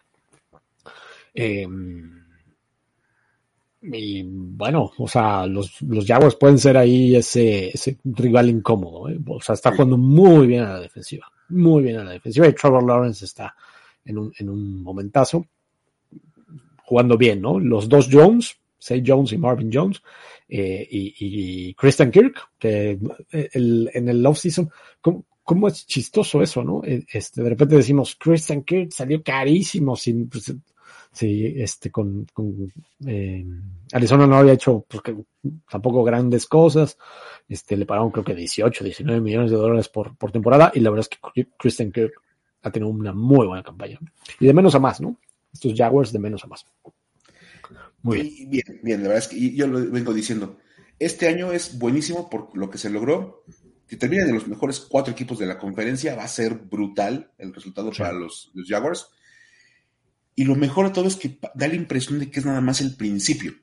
[1.34, 1.68] Eh,
[3.82, 9.10] y bueno, o sea, los, los Jaguars pueden ser ahí ese, ese rival incómodo.
[9.10, 9.18] ¿eh?
[9.28, 11.32] O sea, está jugando muy bien a la defensiva.
[11.50, 12.48] Muy bien a la defensiva.
[12.48, 13.56] Y Trevor Lawrence está
[14.04, 15.46] en un, en un momentazo.
[16.84, 17.60] Jugando bien, ¿no?
[17.60, 20.02] Los dos Jones, Say Jones y Marvin Jones,
[20.50, 23.00] eh, y, y, Christian Kirk, que
[23.32, 24.70] eh, el, en el offseason,
[25.02, 26.82] ¿cómo, ¿cómo es chistoso eso, no?
[26.84, 30.54] Este, de repente decimos, Christian Kirk salió carísimo, sin, pues,
[31.12, 32.72] Sí, este, con, con
[33.08, 33.44] eh,
[33.92, 35.02] Arizona no había hecho pues,
[35.70, 36.98] tampoco grandes cosas.
[37.48, 40.92] Este, le pagaron creo que 18, 19 millones de dólares por, por temporada y la
[40.92, 42.14] verdad es que Christian Kirk
[42.62, 44.00] ha tenido una muy buena campaña.
[44.40, 45.18] Y de menos a más, ¿no?
[45.52, 46.66] Estos Jaguars de menos a más.
[48.08, 48.50] Muy bien.
[48.50, 50.58] bien, bien, la verdad es que yo lo vengo diciendo.
[51.00, 53.44] Este año es buenísimo por lo que se logró.
[53.86, 57.54] Si terminan en los mejores cuatro equipos de la conferencia, va a ser brutal el
[57.54, 59.08] resultado para los, los Jaguars.
[60.36, 62.82] Y lo mejor de todo es que da la impresión de que es nada más
[62.82, 63.54] el principio.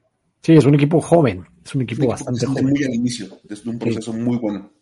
[0.42, 2.70] Sí, es un equipo joven, es un equipo bastante joven.
[2.70, 4.72] Muy al inicio, desde un proceso muy bueno.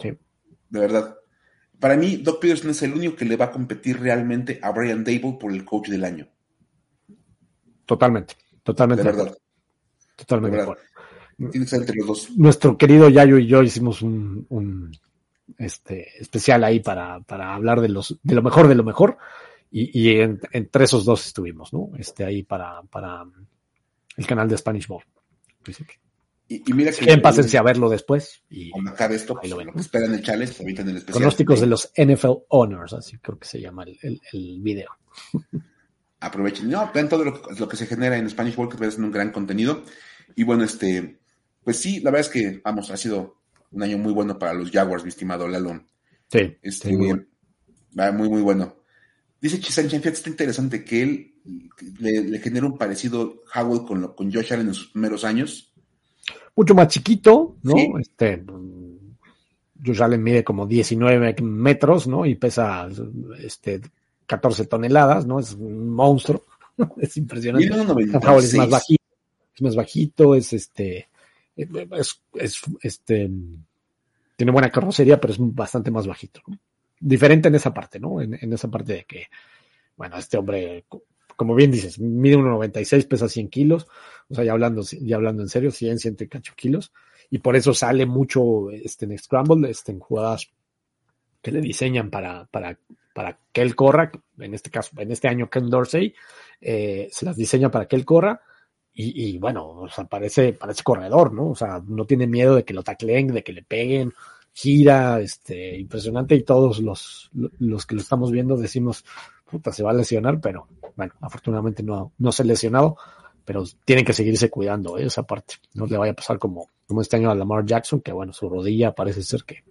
[0.00, 0.10] Sí.
[0.68, 1.16] De verdad.
[1.78, 5.04] Para mí, Doc Peterson es el único que le va a competir realmente a Brian
[5.04, 6.28] Dable por el coach del año.
[7.86, 8.34] Totalmente,
[8.72, 9.04] totalmente.
[9.04, 9.38] De verdad.
[10.16, 10.56] Totalmente.
[10.56, 10.78] De verdad.
[11.36, 12.30] Tiene que ser entre los dos.
[12.36, 14.90] Nuestro querido Yayo y yo hicimos un, un
[15.56, 19.18] este, especial ahí para, para hablar de, los, de lo mejor de lo mejor
[19.70, 21.90] y, y entre esos dos estuvimos, ¿no?
[21.98, 23.24] Este ahí para, para
[24.16, 25.04] el canal de Spanish Ball.
[26.48, 26.98] Y, y, mira que.
[26.98, 28.42] Quieren pásense a verlo después.
[28.50, 31.18] Y cuando acabe esto, pues, lo, que esperan el challenge, en el especial.
[31.18, 34.90] Pronósticos de los NFL Honors, así creo que se llama el, el, el video.
[36.20, 36.68] Aprovechen.
[36.68, 39.30] No, vean todo lo, lo, que se genera en Spanish Ball, que es un gran
[39.30, 39.84] contenido.
[40.34, 41.18] Y bueno, este,
[41.62, 43.38] pues sí, la verdad es que, vamos, ha sido
[43.70, 45.82] un año muy bueno para los Jaguars, mi estimado Lalo.
[46.28, 46.56] Sí.
[46.62, 47.26] Este, muy,
[47.94, 48.76] muy, muy bueno.
[49.40, 51.34] Dice Chisan fíjate, está interesante que él
[52.00, 55.72] le, genera un parecido Howell con, con Josh Allen en sus primeros años.
[56.56, 57.98] Mucho más chiquito, ¿no?
[57.98, 58.44] Este,
[59.84, 62.26] Josh Allen mide como 19 metros, ¿no?
[62.26, 62.88] Y pesa
[63.38, 63.80] este,
[64.28, 65.40] 14 toneladas, ¿no?
[65.40, 66.44] Es un monstruo.
[66.98, 67.66] es impresionante.
[67.66, 69.02] Es más bajito.
[69.54, 71.08] es más bajito, es este,
[71.56, 73.30] es, es, este,
[74.36, 76.40] tiene buena carrocería, pero es bastante más bajito.
[76.46, 76.58] ¿no?
[77.00, 78.20] Diferente en esa parte, ¿no?
[78.20, 79.26] En, en, esa parte de que,
[79.96, 80.84] bueno, este hombre,
[81.34, 83.88] como bien dices, mide 1,96, pesa 100 kilos,
[84.28, 86.92] o sea, ya hablando, ya hablando en serio, 100, 108 kilos,
[87.30, 90.50] y por eso sale mucho este, en Scramble, este, en jugadas
[91.42, 92.78] que le diseñan para, para,
[93.18, 96.14] para que él corra, en este caso, en este año Ken Dorsey,
[96.60, 98.40] eh, se las diseña para que él corra,
[98.94, 101.50] y, bueno, o sea, parece, parece corredor, ¿no?
[101.50, 104.12] O sea, no tiene miedo de que lo tacleen, de que le peguen,
[104.52, 109.04] gira, este, impresionante, y todos los, los que lo estamos viendo decimos,
[109.50, 112.98] puta, se va a lesionar, pero bueno, afortunadamente no, no se ha lesionado,
[113.44, 115.06] pero tienen que seguirse cuidando ¿eh?
[115.06, 115.54] esa parte.
[115.74, 118.48] No le vaya a pasar como, como este año a Lamar Jackson, que bueno, su
[118.48, 119.64] rodilla parece ser que,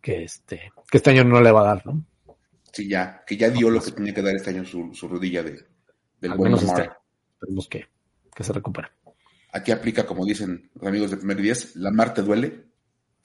[0.00, 2.04] que este, que este año no le va a dar, ¿no?
[2.72, 5.42] Sí, ya, que ya dio lo que tenía que dar este año su, su rodilla
[5.42, 5.66] de,
[6.20, 6.90] del Al buen menos este,
[7.32, 7.86] esperemos que,
[8.34, 8.88] que se recupere.
[9.52, 12.66] Aquí aplica, como dicen los amigos de primer 10, Lamar te duele.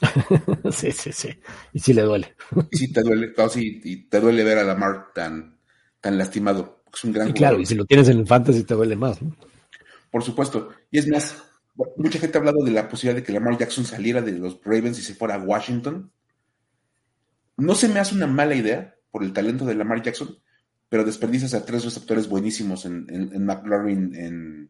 [0.71, 1.29] sí, sí, sí.
[1.71, 2.35] Y sí le duele.
[2.71, 5.59] Y sí te duele, claro, sí, y te duele ver a Lamar tan,
[6.01, 6.83] tan lastimado.
[6.91, 9.21] Es un gran Y claro, y si lo tienes en el fantasy te duele más,
[9.21, 9.35] ¿no?
[10.09, 10.69] Por supuesto.
[10.89, 11.43] Y es más,
[11.97, 14.97] mucha gente ha hablado de la posibilidad de que Lamar Jackson saliera de los Ravens
[14.97, 16.11] y se fuera a Washington.
[17.57, 20.37] No se me hace una mala idea por el talento de Lamar Jackson,
[20.89, 24.69] pero desperdicias a tres receptores buenísimos en, en, en McLaurin, en,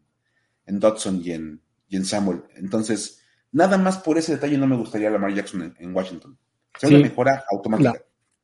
[0.65, 2.43] en Dodson y en, y en Samuel.
[2.55, 3.21] Entonces,
[3.51, 6.37] nada más por ese detalle no me gustaría Lamar Jackson en, Washington.
[6.79, 7.01] Sería Sí.
[7.01, 8.01] una mejora automática.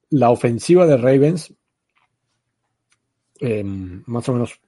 [0.10, 1.54] La ofensiva de Ravens,
[3.40, 4.60] eh, más o menos,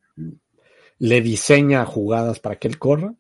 [0.99, 3.13] le diseña jugadas para que él corra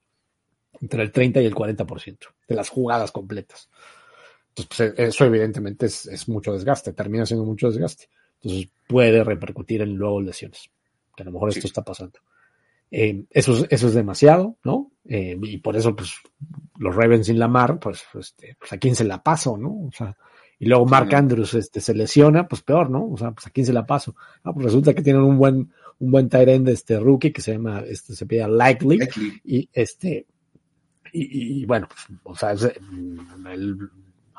[0.79, 3.69] entre el 30 y el 40% de las jugadas completas.
[4.55, 8.07] Entonces, pues, eso evidentemente es, es mucho desgaste, termina siendo mucho desgaste.
[8.41, 10.69] Entonces, puede repercutir en luego lesiones,
[11.15, 11.59] que a lo mejor Sí.
[11.59, 12.19] esto está pasando.
[12.91, 14.91] Eh, eso, es, eso es demasiado, ¿no?
[15.05, 16.13] Eh, y por eso, pues,
[16.77, 19.69] los Ravens sin Lamar, pues, este, pues, ¿a quién se la paso, no?
[19.87, 20.15] O sea,
[20.59, 21.13] y luego Mark.
[21.15, 23.07] Andrews este, se lesiona, pues peor, ¿no?
[23.09, 24.15] O sea, pues a quién se la paso.
[24.43, 27.53] Ah, pues resulta que tienen un buen, un buen tight end, este rookie que se
[27.53, 29.41] llama, este, se pide Likely, Likely.
[29.43, 30.27] y este,
[31.11, 33.89] y, y bueno, pues, o sea, el-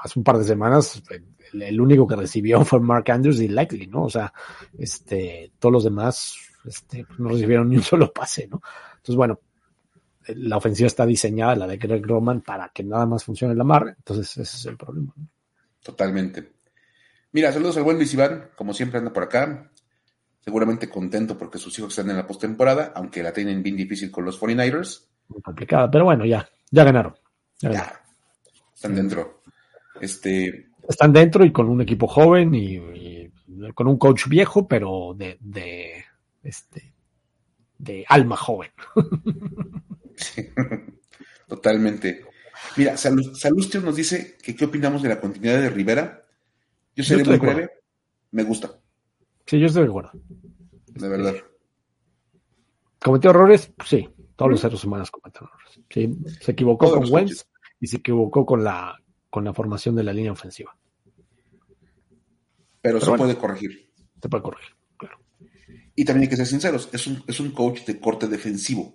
[0.04, 1.02] hace un par de semanas
[1.52, 4.04] el, el único que recibió fue Mark Andrews y Likely, ¿no?
[4.04, 4.32] O sea,
[4.78, 8.60] este, todos los demás, este, no recibieron ni un solo pase, ¿no?
[8.96, 9.40] Entonces, bueno,
[10.28, 13.94] la ofensiva está diseñada, la de Greg Roman, para que nada más funcione la mar,
[13.96, 15.12] entonces ese es el problema.
[15.16, 15.26] ¿no?
[15.82, 16.52] Totalmente.
[17.32, 19.70] Mira, saludos al buen Luis Iván, como siempre anda por acá.
[20.40, 24.26] Seguramente contento porque sus hijos están en la postemporada, aunque la tienen bien difícil con
[24.26, 25.06] los 49ers.
[25.28, 27.14] Muy complicada, pero bueno, ya, ya ganaron.
[27.58, 27.92] Ya ganaron.
[27.92, 28.04] Ya,
[28.74, 29.42] están dentro.
[30.00, 33.32] Este, Están dentro y con un equipo joven y, y
[33.74, 36.04] con un coach viejo, pero de, de
[36.42, 36.92] este
[37.78, 38.70] de alma joven.
[41.48, 42.24] totalmente.
[42.76, 46.24] Mira, Salus- Salustio nos dice que qué opinamos de la continuidad de Rivera.
[46.96, 47.70] Yo seré estoy muy breve.
[48.30, 48.70] Me gusta,
[49.46, 50.10] Sí, yo estoy de acuerdo.
[50.86, 51.34] de verdad.
[53.02, 53.70] ¿Cometió errores?
[53.84, 55.80] Sí, todos los seres humanos cometen errores.
[55.90, 57.44] Sí, se equivocó Todos con Wentz
[57.80, 58.96] y se equivocó con la,
[59.34, 60.76] con la formación de la línea ofensiva.
[62.80, 63.24] Pero, se bueno.
[63.24, 63.90] puede corregir.
[64.22, 65.18] Se puede corregir, claro.
[65.96, 68.94] Y también hay que ser sinceros, es un, es un coach de corte defensivo.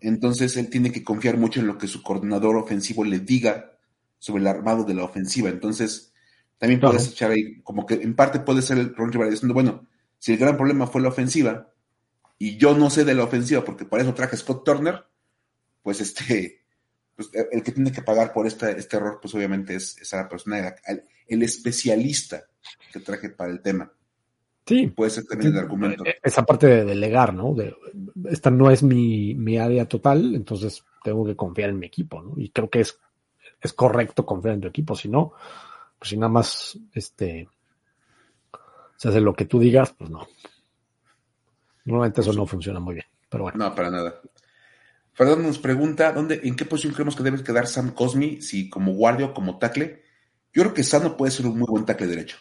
[0.00, 3.76] Entonces él tiene que confiar mucho en lo que su coordinador ofensivo le diga
[4.18, 5.50] sobre el armado de la ofensiva.
[5.50, 6.14] Entonces,
[6.56, 6.94] también Claro.
[6.94, 9.86] puedes echar ahí, como que en parte puede ser el Ron Rivera diciendo, bueno,
[10.18, 11.70] si el gran problema fue la ofensiva,
[12.38, 15.04] y yo no sé de la ofensiva porque para eso traje a Scott Turner,
[15.82, 16.63] pues este,
[17.16, 20.74] pues el que tiene que pagar por este, este error, pues obviamente es esa persona,
[20.86, 22.44] el, el especialista
[22.92, 23.90] que traje para el tema.
[24.66, 26.06] Sí, Puede ser también el argumento.
[26.06, 27.52] Eh, esa parte de delegar, ¿no?
[27.54, 27.76] De,
[28.30, 32.32] esta no es mi, mi área total, entonces tengo que confiar en mi equipo, ¿no?
[32.36, 32.98] Y creo que es,
[33.60, 35.34] es correcto confiar en tu equipo, si no,
[35.98, 37.48] pues si nada más este
[38.96, 40.26] se hace lo que tú digas, pues no.
[41.84, 43.58] Normalmente eso no funciona muy bien, pero bueno.
[43.58, 44.20] No, para nada.
[45.14, 48.42] Fernando nos pregunta, ¿dónde, ¿en qué posición creemos que debe quedar Sam Cosmi?
[48.42, 50.02] Si como guardia o como tackle.
[50.52, 52.36] Yo creo que Sano puede ser un muy buen tackle derecho.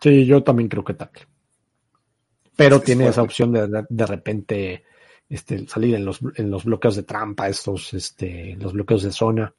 [0.00, 1.26] Sí, yo también creo que tackle.
[2.56, 4.84] Pero Es tiene esa opción de, de, de repente
[5.28, 9.54] este, salir en los, en los bloqueos de trampa, estos, este, los bloqueos de zona.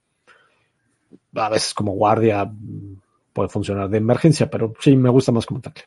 [1.35, 5.61] A veces como guardia mm, puede funcionar de emergencia, pero sí me gusta más como
[5.61, 5.85] tackle.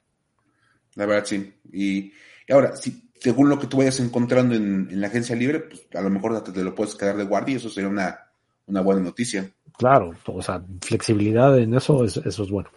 [0.94, 1.54] La verdad, sí.
[1.72, 2.12] Y,
[2.48, 5.86] y ahora, si, según lo que tú vayas encontrando en, en la agencia libre, pues
[5.94, 8.18] a lo mejor te, te lo puedes quedar de guardia y eso sería una,
[8.66, 9.50] una buena noticia.
[9.78, 12.70] Claro, o sea, flexibilidad en eso, es, eso es bueno.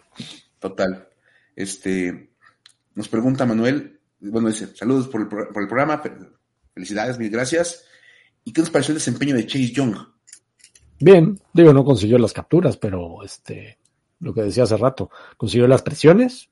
[0.58, 1.08] Total.
[1.56, 2.30] Este,
[2.94, 6.12] nos pregunta Manuel, bueno, dice, saludos por el, por el programa, fe-
[6.74, 7.84] felicidades, mil gracias.
[8.44, 9.96] ¿Y qué nos pareció el desempeño de Chase Young?
[10.98, 13.78] Bien, digo, no consiguió las capturas, pero este,
[14.20, 16.50] lo que decía hace rato, consiguió las presiones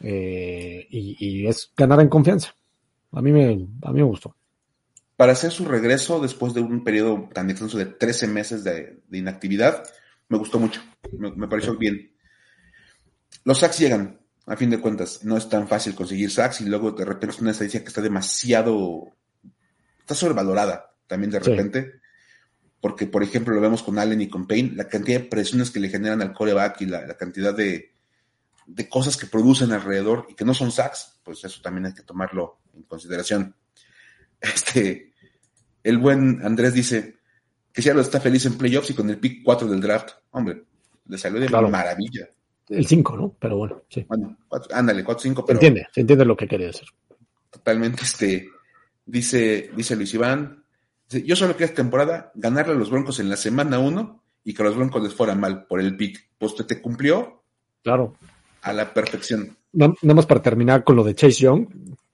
[0.00, 2.54] eh, y, y, es ganar en confianza.
[3.12, 4.34] A mí me, a mí me gustó.
[5.16, 9.18] Para hacer su regreso después de un periodo tan extenso de 13 meses de, de
[9.18, 9.82] inactividad,
[10.28, 10.80] me gustó mucho,
[11.18, 12.12] me, me pareció bien.
[13.44, 16.92] Los sacks llegan, a fin de cuentas, no es tan fácil conseguir sacks y luego
[16.92, 19.16] de repente es una estadística que está demasiado,
[19.98, 21.82] está sobrevalorada también de repente.
[21.82, 21.98] Sí.
[22.80, 25.80] Porque, por ejemplo, lo vemos con Allen y con Payne, la cantidad de presiones que
[25.80, 27.97] le generan al coreback y la, la cantidad de,
[28.68, 32.02] de, cosas que producen alrededor y que no son sacks, pues eso también hay que
[32.02, 33.54] tomarlo en consideración.
[34.40, 35.12] Este,
[35.82, 37.16] el buen Andrés dice
[37.72, 40.10] que Seattle está feliz en playoffs y con el pick 4 del draft.
[40.30, 40.62] Hombre,
[41.06, 41.68] le salió de claro.
[41.68, 42.28] maravilla.
[42.68, 43.36] El 5, ¿no?
[43.38, 44.04] Pero bueno, sí.
[44.06, 45.46] Bueno, cuatro, ándale, 4-5, pero.
[45.46, 46.88] Se entiende, se entiende lo que quería decir.
[47.50, 48.48] Totalmente, este.
[49.06, 50.62] Dice, dice Luis Iván.
[51.08, 54.52] Dice, yo solo quería esta temporada ganarle a los Broncos en la semana 1 y
[54.52, 56.28] que a los Broncos les fuera mal por el pick.
[56.38, 57.42] Pues te, te cumplió.
[57.82, 58.16] Claro.
[58.62, 59.56] A la perfección.
[59.72, 61.68] Nada más para terminar con lo de Chase Young,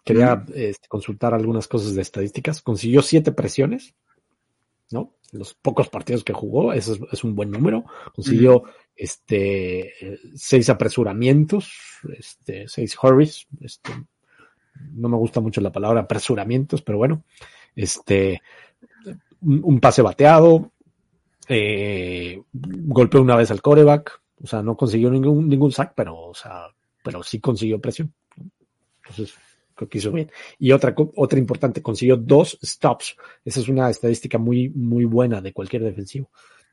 [0.04, 0.46] quería mm.
[0.54, 2.62] este, consultar algunas cosas de estadísticas.
[2.62, 3.94] Consiguió siete presiones,
[4.90, 5.14] ¿no?
[5.32, 7.84] Los pocos partidos que jugó, eso es, es un buen número.
[8.14, 9.92] Consiguió mm este,
[10.34, 11.72] seis apresuramientos,
[12.16, 13.92] este, seis hurries, este,
[14.92, 17.24] no me gusta mucho la palabra apresuramientos, pero bueno,
[17.74, 18.42] este,
[19.40, 20.70] un, un pase bateado,
[21.48, 26.34] eh, golpeó una vez al coreback, o sea, no consiguió ningún, ningún sack, pero, o
[26.34, 26.66] sea,
[27.02, 28.12] pero sí consiguió presión.
[29.02, 29.34] Entonces,
[29.74, 30.30] creo que hizo bien.
[30.58, 33.16] Y otra, otra importante, consiguió dos stops.
[33.44, 36.30] Esa es una estadística muy, muy buena de cualquier defensivo.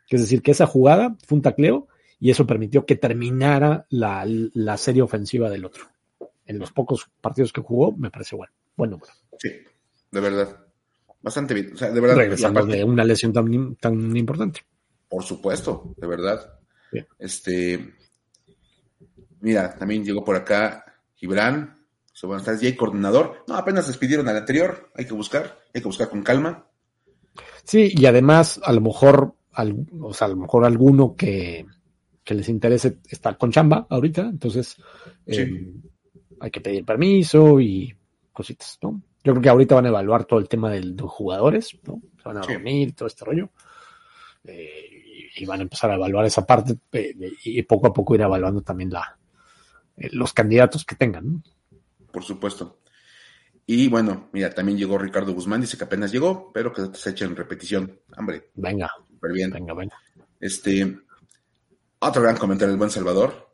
[0.10, 1.88] Es decir, que esa jugada fue un tacleo
[2.20, 5.86] y eso permitió que terminara la, la, serie ofensiva del otro.
[6.46, 8.54] En los pocos partidos que jugó, me parece bueno.
[8.76, 9.12] Buen número.
[9.38, 9.50] Sí,
[10.12, 10.66] de verdad.
[11.22, 11.74] Bastante bien.
[11.74, 12.18] O sea, de verdad.
[12.18, 14.62] Regresando aparte, de una lesión tan, tan importante.
[15.08, 16.61] Por supuesto, de verdad.
[17.20, 17.94] Este.
[19.40, 20.86] Mira, también llegó por acá
[21.16, 21.76] Gibran.
[22.14, 23.44] So, buenas tardes, Jay, coordinador.
[23.48, 24.92] No, apenas despidieron al anterior.
[24.96, 26.68] Hay que buscar, hay que buscar con calma.
[27.64, 31.66] Sí, y además, a lo mejor, al, o sea, a lo mejor alguno que,
[32.24, 34.78] que les interese estar con chamba ahorita, entonces
[35.28, 35.42] sí.
[35.42, 35.74] eh,
[36.40, 37.96] hay que pedir permiso y
[38.32, 39.02] cositas, ¿no?
[39.24, 42.02] Yo creo que ahorita van a evaluar todo el tema de los jugadores, ¿no?
[42.18, 42.54] Se van a sí.
[42.54, 43.50] reunir, todo este rollo.
[44.44, 45.01] Eh,
[45.36, 48.62] y, van a empezar a evaluar esa parte eh, y poco a poco ir evaluando
[48.62, 49.18] también la,
[49.98, 51.34] eh, los candidatos que tengan.
[51.34, 51.44] ¿no?
[52.12, 52.80] Por supuesto.
[53.66, 57.26] Y bueno, mira, también llegó Ricardo Guzmán, dice que apenas llegó, pero que se eche
[57.26, 58.00] en repetición.
[58.18, 58.50] Hombre.
[58.56, 58.92] Venga.
[59.10, 59.52] Súper bien.
[59.52, 59.96] Venga, venga.
[60.40, 61.00] Este,
[62.00, 63.50] otro gran comentario del buen Salvador.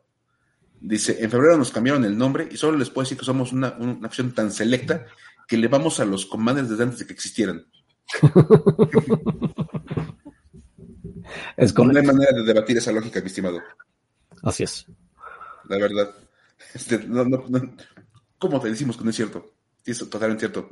[0.80, 3.76] Dice, en febrero nos cambiaron el nombre y solo les puedo decir que somos una,
[3.78, 5.06] una acción tan selecta
[5.46, 7.66] que le vamos a los commanders desde antes de que existieran.
[11.56, 13.62] es no hay manera de debatir esa lógica, mi estimado.
[14.42, 14.86] Así es.
[15.68, 16.10] La verdad.
[16.74, 17.74] Este, no, no, no.
[18.38, 19.52] ¿Cómo te decimos que no es cierto?
[19.84, 20.68] Sí, es totalmente cierto.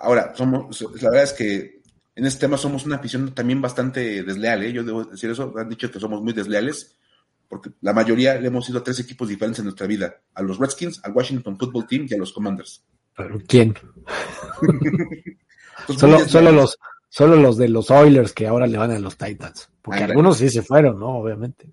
[0.00, 1.80] Ahora, somos, la verdad es que
[2.14, 4.72] en este tema somos una afición también bastante desleal, ¿eh?
[4.72, 6.96] yo debo decir eso, han dicho que somos muy desleales,
[7.48, 10.58] porque la mayoría le hemos ido a tres equipos diferentes en nuestra vida, a los
[10.58, 12.84] Redskins, al Washington Football Team y a los Commanders.
[13.16, 13.74] ¿Pero quién?
[15.86, 16.78] pues solo, solo, los,
[17.10, 20.48] solo los de los Oilers que ahora le van a los Titans, porque algunos sí
[20.48, 21.18] se fueron, ¿no?
[21.18, 21.68] Obviamente.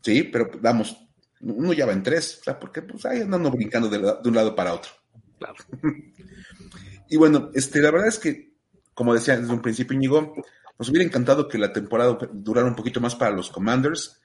[0.00, 0.96] Sí, pero vamos,
[1.42, 4.34] uno ya va en tres, o sea, porque pues ahí andando brincando de, de un
[4.34, 4.92] lado para otro.
[5.38, 5.56] Claro.
[7.10, 8.56] y bueno, este, la verdad es que
[8.96, 10.34] como decía desde un principio Íñigo,
[10.78, 14.22] nos hubiera encantado que la temporada durara un poquito más para los Commanders,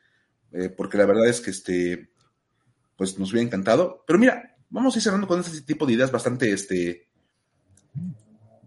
[0.54, 2.10] eh, porque la verdad es que este,
[2.96, 4.06] pues nos hubiera encantado.
[4.08, 7.10] Pero mira, vamos a ir cerrando con este tipo de ideas bastante este,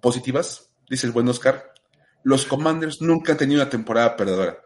[0.03, 0.71] positivas.
[0.91, 1.73] Dice el buen Oscar,
[2.25, 4.59] los Commanders nunca han tenido una temporada perdedora.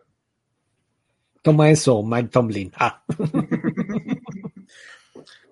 [1.42, 2.72] Toma eso, Mike Tomlin.
[2.76, 3.04] Ah.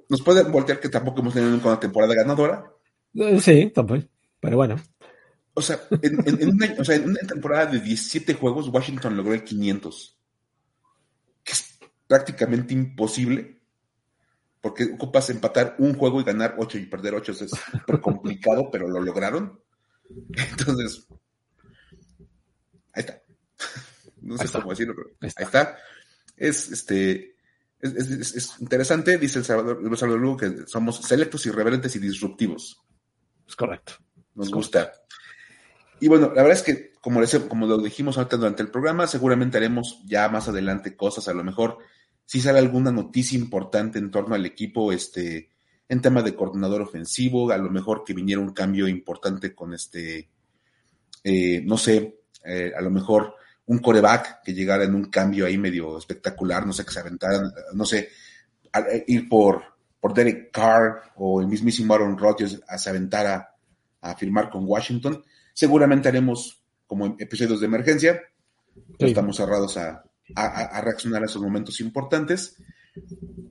[0.08, 2.72] Nos puede voltear que tampoco hemos tenido nunca una temporada ganadora.
[3.40, 4.04] Sí, tampoco.
[4.40, 4.76] Pero bueno.
[5.54, 9.16] O sea, en, en, en, una, o sea, en, una, temporada de 17 juegos, Washington
[9.16, 10.18] logró el 500.
[11.42, 13.58] Que es prácticamente imposible.
[14.60, 17.32] Porque ocupas empatar un juego y ganar 8 y perder 8.
[17.32, 19.60] Es súper complicado, pero lo lograron.
[20.50, 21.06] Entonces,
[22.92, 23.22] ahí está.
[24.26, 25.40] No sé cómo decirlo, pero ahí está.
[25.40, 25.76] Ahí está.
[26.36, 27.36] Es, este,
[27.80, 31.98] es, es, es, interesante, dice el Salvador, el Salvador Lugo, que somos selectos, irreverentes y
[31.98, 32.82] disruptivos.
[33.46, 33.94] Es correcto.
[34.34, 34.92] Nos gusta.
[36.00, 39.06] Y bueno, la verdad es que, como, les, como lo dijimos ahorita durante el programa,
[39.06, 41.78] seguramente haremos ya más adelante cosas, a lo mejor
[42.26, 45.50] si sale alguna noticia importante en torno al equipo, este,
[45.88, 50.28] en tema de coordinador ofensivo, a lo mejor que viniera un cambio importante con este,
[51.22, 53.34] eh, no sé, eh, a lo mejor
[53.66, 57.52] un coreback que llegara en un cambio ahí medio espectacular, no sé, que se aventaran,
[57.74, 58.08] no sé,
[59.06, 59.62] ir por,
[60.00, 63.54] por Derek Carr o el mismísimo Aaron Rodgers a se aventara
[64.00, 65.22] a firmar con Washington.
[65.52, 68.20] Seguramente haremos como episodios de emergencia.
[68.98, 70.04] Estamos cerrados a,
[70.34, 72.56] a, reaccionar a esos momentos importantes.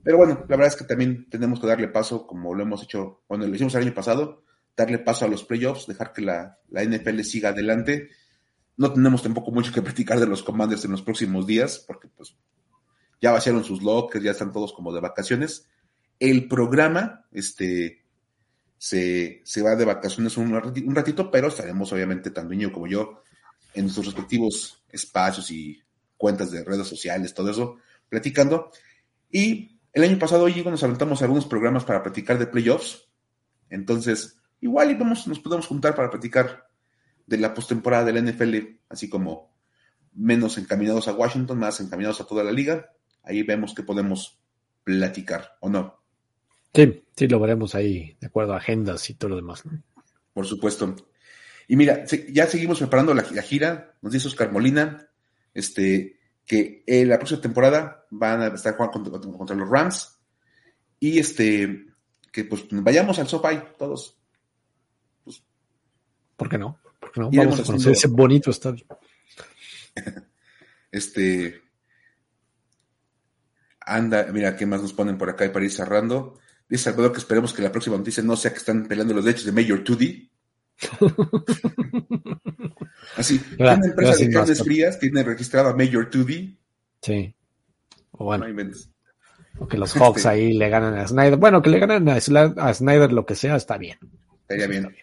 [0.02, 3.22] Pero bueno, la verdad es que también tenemos que darle paso, como lo hemos hecho,
[3.26, 4.44] cuando lo hicimos el año pasado,
[4.76, 8.10] darle paso a los playoffs, dejar que la, la NFL siga adelante.
[8.76, 12.36] No tenemos tampoco mucho que platicar de los Commanders en los próximos días, porque pues
[13.20, 15.66] ya vaciaron sus lockers, ya están todos como de vacaciones.
[16.18, 18.04] El programa, este,
[18.78, 23.22] se, se va de vacaciones un, un ratito, pero estaremos obviamente tanto niño como yo
[23.74, 25.82] en sus respectivos espacios y
[26.16, 27.76] cuentas de redes sociales, todo eso,
[28.08, 28.70] platicando.
[29.30, 33.08] Y el año pasado, Diego, nos aventamos algunos programas para platicar de playoffs.
[33.70, 36.65] Entonces, igual y vamos, nos podemos juntar para platicar
[37.26, 38.56] de la postemporada de la NFL,
[38.88, 39.54] así como
[40.14, 42.92] menos encaminados a Washington, más encaminados a toda la liga.
[43.22, 44.40] Ahí vemos que podemos
[44.84, 46.00] platicar, ¿o no?
[46.72, 49.64] Sí, sí, lo veremos ahí, de acuerdo a agendas y todo lo demás.
[50.32, 50.94] Por supuesto.
[51.68, 55.08] Y mira, ya seguimos preparando la, gira, nos dice Oscar Molina,
[55.52, 60.20] este, que en la próxima temporada van a estar jugando contra, los Rams
[61.00, 61.86] y este,
[62.30, 64.16] que pues vayamos al SoFi todos.
[65.24, 65.42] Pues,
[66.36, 66.78] ¿Por qué no?
[67.16, 67.44] ¿Por qué no?
[67.44, 68.84] Vamos a conocer ese bonito estadio.
[70.92, 71.62] este,
[73.80, 76.38] anda, mira, ¿qué más nos ponen por acá para ir cerrando?
[76.68, 79.46] Dice Salvador que esperemos que la próxima noticia no sea que están peleando los derechos
[79.46, 80.30] de Mayor 2D.
[83.16, 86.54] Así, una empresa de carnes frías tiene registrado a Major 2D.
[87.00, 87.34] Sí.
[88.10, 88.44] O bueno.
[89.58, 91.38] o que los Hawks este ahí le ganan a Snyder.
[91.38, 93.98] Bueno, que le ganan a, Snyder lo que sea, está bien.
[94.42, 94.94] Estaría bien.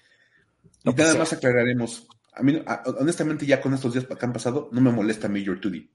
[0.83, 2.07] Y nada más aclararemos.
[2.33, 2.61] A mí,
[2.99, 5.89] honestamente, ya con estos días que han pasado, no me molesta Major 2D.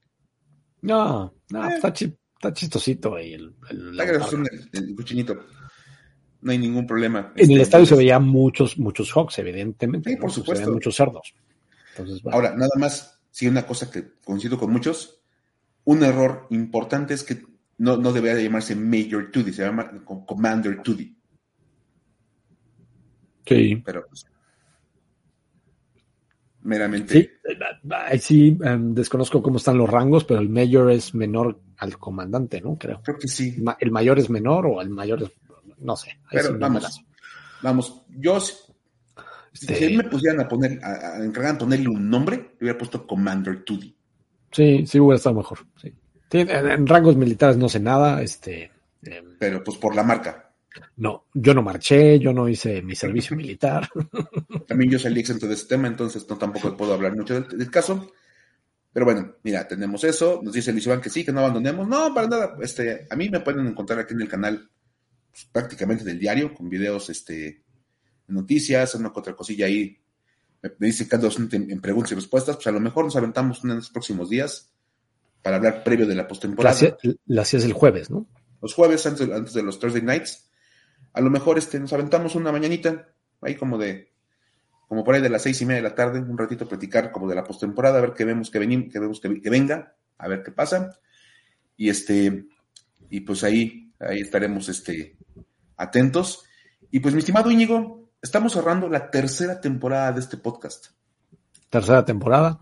[0.81, 1.75] No, no, eh.
[1.75, 5.37] está, chistosito ahí el, el, el, el cochinito
[6.41, 7.33] no hay ningún problema.
[7.35, 10.11] En el este, estadio se veían muchos, muchos Hawks, evidentemente.
[10.11, 10.65] Sí, por supuesto.
[10.65, 11.33] Se muchos cerdos.
[12.31, 15.21] Ahora, nada más, sí, una cosa que coincido con muchos,
[15.83, 17.41] un error importante es que
[17.77, 19.91] no, no debería llamarse Major 2D, se llama
[20.25, 21.15] Commander 2D.
[23.45, 23.81] Sí.
[23.83, 24.25] Pero, pues,
[26.61, 27.13] meramente.
[27.13, 32.61] Sí, sí em, desconozco cómo están los rangos, pero el Major es menor al comandante,
[32.61, 32.77] ¿no?
[32.77, 33.01] Creo.
[33.03, 33.63] Creo que sí.
[33.79, 35.31] El mayor es menor o el mayor es
[35.79, 36.19] no sé.
[36.29, 37.05] Pero vamos,
[37.61, 42.77] vamos, yo si este me pusieran a poner, a, a ponerle un nombre, le hubiera
[42.77, 43.95] puesto Commander 2D.
[44.51, 45.59] Sí, sí hubiera estado mejor.
[45.81, 45.93] Sí.
[46.31, 48.71] En, rangos militares no sé nada, este.
[49.03, 50.48] Em, pero pues por la marca.
[50.97, 53.89] No, yo no marché, yo no hice mi servicio militar.
[54.67, 58.11] También yo salí exento de ese tema, entonces no tampoco puedo hablar mucho del, caso.
[58.91, 60.41] Pero bueno, mira, tenemos eso.
[60.43, 61.87] Nos dice Luis Iván que sí, que no abandonemos.
[61.87, 62.57] No, para nada.
[62.61, 64.69] Este, a mí me pueden encontrar aquí en el canal
[65.31, 67.63] pues, prácticamente del diario, con videos, este,
[68.27, 69.97] noticias, una otra cosilla ahí.
[70.61, 73.75] Me, dice que en, en preguntas y respuestas, pues a lo mejor nos aventamos en
[73.75, 74.71] los próximos días
[75.41, 76.97] para hablar previo de la postemporada.
[77.25, 78.27] La hacías el jueves, ¿no?
[78.61, 80.48] Los jueves, antes, antes de los Thursday Nights.
[81.13, 83.09] A lo mejor este, nos aventamos una mañanita,
[83.41, 84.11] ahí como de,
[84.87, 87.27] como por ahí de las seis y media de la tarde, un ratito platicar como
[87.27, 90.27] de la postemporada, a ver qué vemos que, venimos, que vemos que, que venga, a
[90.27, 90.99] ver qué pasa.
[91.77, 92.45] Y este,
[93.09, 95.17] y pues ahí, ahí estaremos este,
[95.77, 96.43] atentos.
[96.91, 100.87] Y pues, mi estimado Íñigo, estamos cerrando la tercera temporada de este podcast.
[101.69, 102.59] Tercera temporada,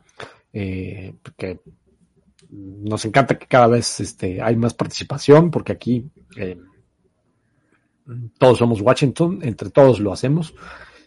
[0.54, 1.60] eh, porque
[2.50, 6.58] nos encanta que cada vez este, hay más participación, porque aquí eh,
[8.38, 10.54] todos somos Washington, entre todos lo hacemos,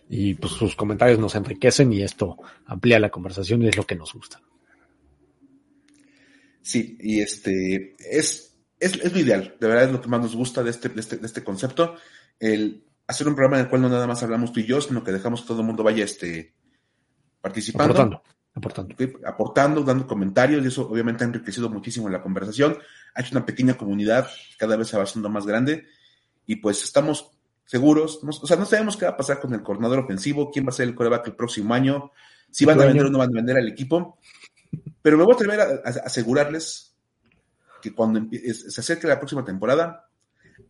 [0.09, 2.37] y pues sus comentarios nos enriquecen y esto
[2.67, 4.41] amplía la conversación y es lo que nos gusta.
[6.63, 10.63] Sí, y este es es, lo ideal, de verdad es lo que más nos gusta
[10.63, 11.97] de este, de este, de este concepto,
[12.39, 15.05] el hacer un programa en el cual no nada más hablamos tú y yo, sino
[15.05, 16.55] que dejamos que todo el mundo vaya este,
[17.41, 17.93] participando.
[17.93, 18.23] Aportando.
[18.53, 18.97] Aportando.
[19.27, 22.79] aportando, dando comentarios, y eso obviamente ha enriquecido muchísimo la conversación.
[23.15, 24.29] Ha hecho una pequeña comunidad,
[24.59, 25.87] cada vez se va haciendo más grande,
[26.51, 27.31] y pues estamos
[27.65, 30.71] seguros, o sea, no sabemos qué va a pasar con el coordinador ofensivo, quién va
[30.71, 32.11] a ser el coreback el próximo año,
[32.51, 34.19] si van a vender o no van a vender al equipo,
[35.01, 36.97] pero me voy a atrever a asegurarles
[37.81, 40.11] que cuando se acerque la próxima temporada,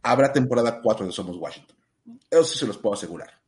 [0.02, 1.78] habrá temporada 4 de Somos Washington.
[2.28, 3.40] Eso sí se los puedo asegurar.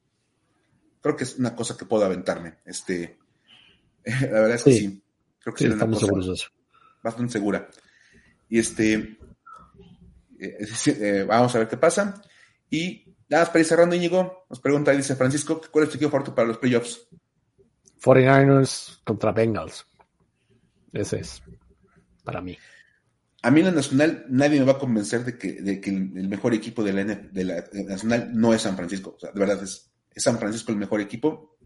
[1.03, 2.61] Creo que es una cosa que puedo aventarme.
[2.65, 3.19] Este,
[4.05, 5.03] la verdad es que sí.
[5.39, 6.07] Creo que sí, una cosa
[7.03, 7.69] bastante segura.
[8.49, 9.19] Y este,
[10.43, 12.23] eh, eh, vamos a ver qué pasa.
[12.71, 16.11] Y nada más para ir cerrando, Íñigo, nos pregunta, dice Francisco, ¿cuál es tu equipo
[16.11, 17.07] favorito para los playoffs?
[18.03, 19.87] 49ers contra Bengals.
[20.93, 21.43] Ese es
[22.25, 22.57] para mí.
[23.43, 26.29] A mí en la Nacional nadie me va a convencer de que, de que el
[26.29, 29.15] mejor equipo de la, de la, Nacional no es San Francisco.
[29.17, 31.57] O sea, de verdad es, es San Francisco el mejor equipo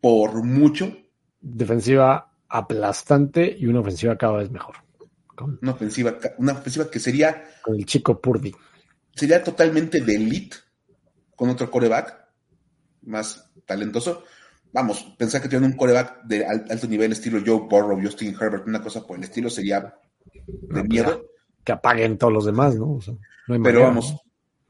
[0.00, 0.96] por mucho.
[1.40, 4.83] Defensiva aplastante y una ofensiva cada vez mejor.
[5.40, 7.44] Una ofensiva, una ofensiva que sería.
[7.62, 8.54] Con el chico Purdy.
[9.14, 10.56] Sería totalmente de elite
[11.36, 12.24] con otro coreback
[13.02, 14.24] más talentoso.
[14.72, 18.82] Vamos, pensar que tiene un coreback de alto nivel, estilo Joe Burrow, Justin Herbert, una
[18.82, 19.94] cosa por el estilo, sería
[20.46, 21.24] de miedo.
[21.62, 22.98] Que apaguen todos los demás, ¿no?
[23.62, 24.16] Pero vamos,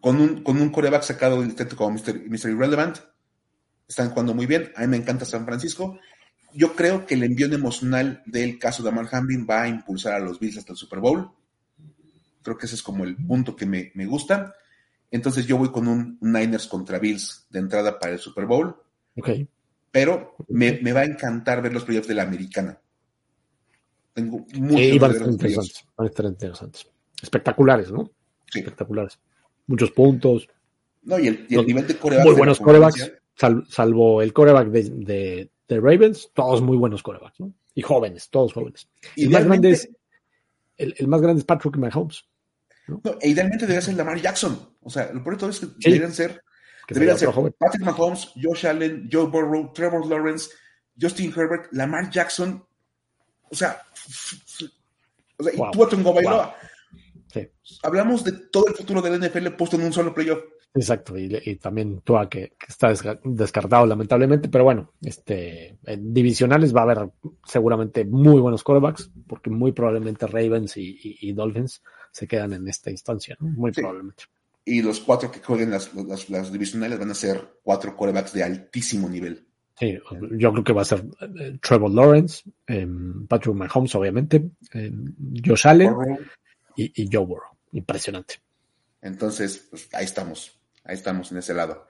[0.01, 2.29] con un, con un coreback sacado del intento como Mr.
[2.29, 2.51] Mr.
[2.51, 2.99] Irrelevant,
[3.89, 4.73] están jugando muy bien.
[4.77, 5.99] A mí me encanta San Francisco.
[6.55, 10.21] Yo creo que el envío emocional del caso de Amar Hamlin va a impulsar a
[10.21, 11.31] los Bills hasta el Super Bowl.
[12.43, 14.55] Creo que ese es como el punto que me, me gusta.
[15.11, 18.77] Entonces yo voy con un Niners contra Bills de entrada para el Super Bowl.
[19.17, 19.31] Ok.
[19.91, 22.79] Pero me, me va a encantar ver los playoffs de la americana.
[24.13, 26.87] Tengo muchos eh, van, a estar interesantes, van a estar interesantes.
[27.21, 28.11] Espectaculares, ¿no?
[28.51, 28.61] Sí.
[28.61, 29.19] Espectaculares.
[29.67, 30.49] Muchos puntos.
[31.03, 32.27] No, y el, y el nivel de coreback.
[32.27, 37.41] Muy buenos corebacks, sal, salvo el coreback de, de, de, Ravens, todos muy buenos corebacks,
[37.41, 37.53] ¿no?
[37.75, 38.89] Y jóvenes, todos jóvenes.
[39.17, 39.89] Y el, más grande es,
[40.77, 42.25] el, el, más grande es Patrick Mahomes.
[42.87, 43.01] ¿no?
[43.03, 44.59] No, e idealmente debería ser Lamar Jackson.
[44.83, 45.75] O sea, lo peor de todo es que sí.
[45.85, 46.43] deberían ser,
[46.87, 50.51] que deberían ser Patrick Mahomes, Josh Allen, Joe Burrow, Trevor Lawrence,
[51.01, 52.65] Justin Herbert, Lamar Jackson.
[53.51, 53.83] O sea,
[55.39, 55.69] o sea wow.
[55.69, 56.47] y tú Tua Bailoa.
[56.47, 56.55] Wow.
[57.33, 57.49] Sí.
[57.83, 60.41] Hablamos de todo el futuro del NFL puesto en un solo playoff.
[60.77, 66.75] Exacto, y, y también Tua que, que, está descartado lamentablemente, pero bueno, este en divisionales
[66.75, 67.11] va a haber
[67.47, 72.67] seguramente muy buenos quarterbacks, porque muy probablemente Ravens y, y, y Dolphins se quedan en
[72.67, 73.49] esta instancia, ¿no?
[73.49, 73.83] muy sí.
[73.83, 74.25] probablemente.
[74.65, 78.43] Y los cuatro que jueguen las, las, las, divisionales van a ser cuatro quarterbacks de
[78.43, 79.47] altísimo nivel.
[79.79, 79.99] Sí,
[80.33, 81.05] yo creo que va a ser
[81.39, 82.87] eh, Trevor Lawrence, eh,
[83.29, 84.93] Patrick Mahomes, obviamente, eh,
[85.45, 85.95] Josh Allen
[86.77, 87.51] y, y, Joe Burrow.
[87.73, 88.37] Impresionante.
[89.03, 91.87] Entonces, pues ahí estamos, ahí estamos en ese lado.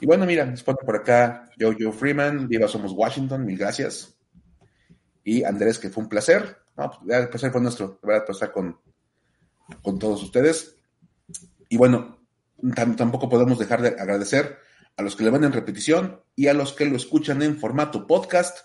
[0.00, 4.16] Y bueno, mira, nos pone por acá Joe Joe Freeman, Viva Somos Washington, mil gracias.
[5.22, 6.58] Y Andrés, que fue un placer.
[6.76, 8.80] No, pues, el placer fue nuestro, de verdad, pasar con,
[9.82, 10.76] con todos ustedes.
[11.68, 12.18] Y bueno,
[12.96, 14.58] tampoco podemos dejar de agradecer
[14.96, 18.06] a los que le van en repetición y a los que lo escuchan en formato
[18.06, 18.58] podcast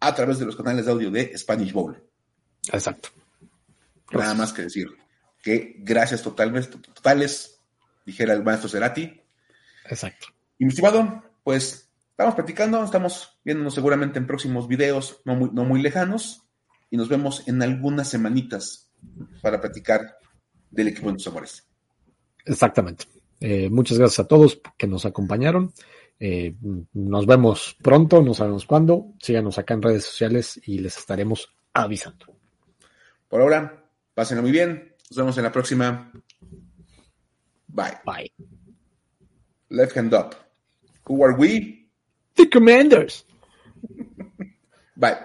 [0.00, 2.02] a través de los canales de audio de Spanish Bowl.
[2.72, 3.08] Exacto.
[4.12, 4.88] Nada más que decir
[5.42, 7.53] que gracias totales, totales,
[8.04, 9.20] dijera el maestro Cerati.
[9.88, 10.28] Exacto.
[10.58, 15.64] Y mi estimado, pues estamos platicando, estamos viéndonos seguramente en próximos videos no muy, no
[15.64, 16.42] muy lejanos
[16.90, 18.92] y nos vemos en algunas semanitas
[19.42, 20.18] para platicar
[20.70, 21.66] del equipo de tus amores.
[22.44, 23.06] Exactamente.
[23.40, 25.72] Eh, muchas gracias a todos que nos acompañaron.
[26.20, 26.54] Eh,
[26.92, 29.14] nos vemos pronto, no sabemos cuándo.
[29.20, 32.26] Síganos acá en redes sociales y les estaremos avisando.
[33.28, 33.84] Por ahora,
[34.14, 34.94] pásenlo muy bien.
[35.10, 36.12] Nos vemos en la próxima.
[37.74, 37.98] Bye.
[38.04, 38.30] Bye.
[39.70, 40.34] Left hand up.
[41.06, 41.86] Who are we?
[42.36, 43.24] The Commanders.
[44.96, 45.18] Bye.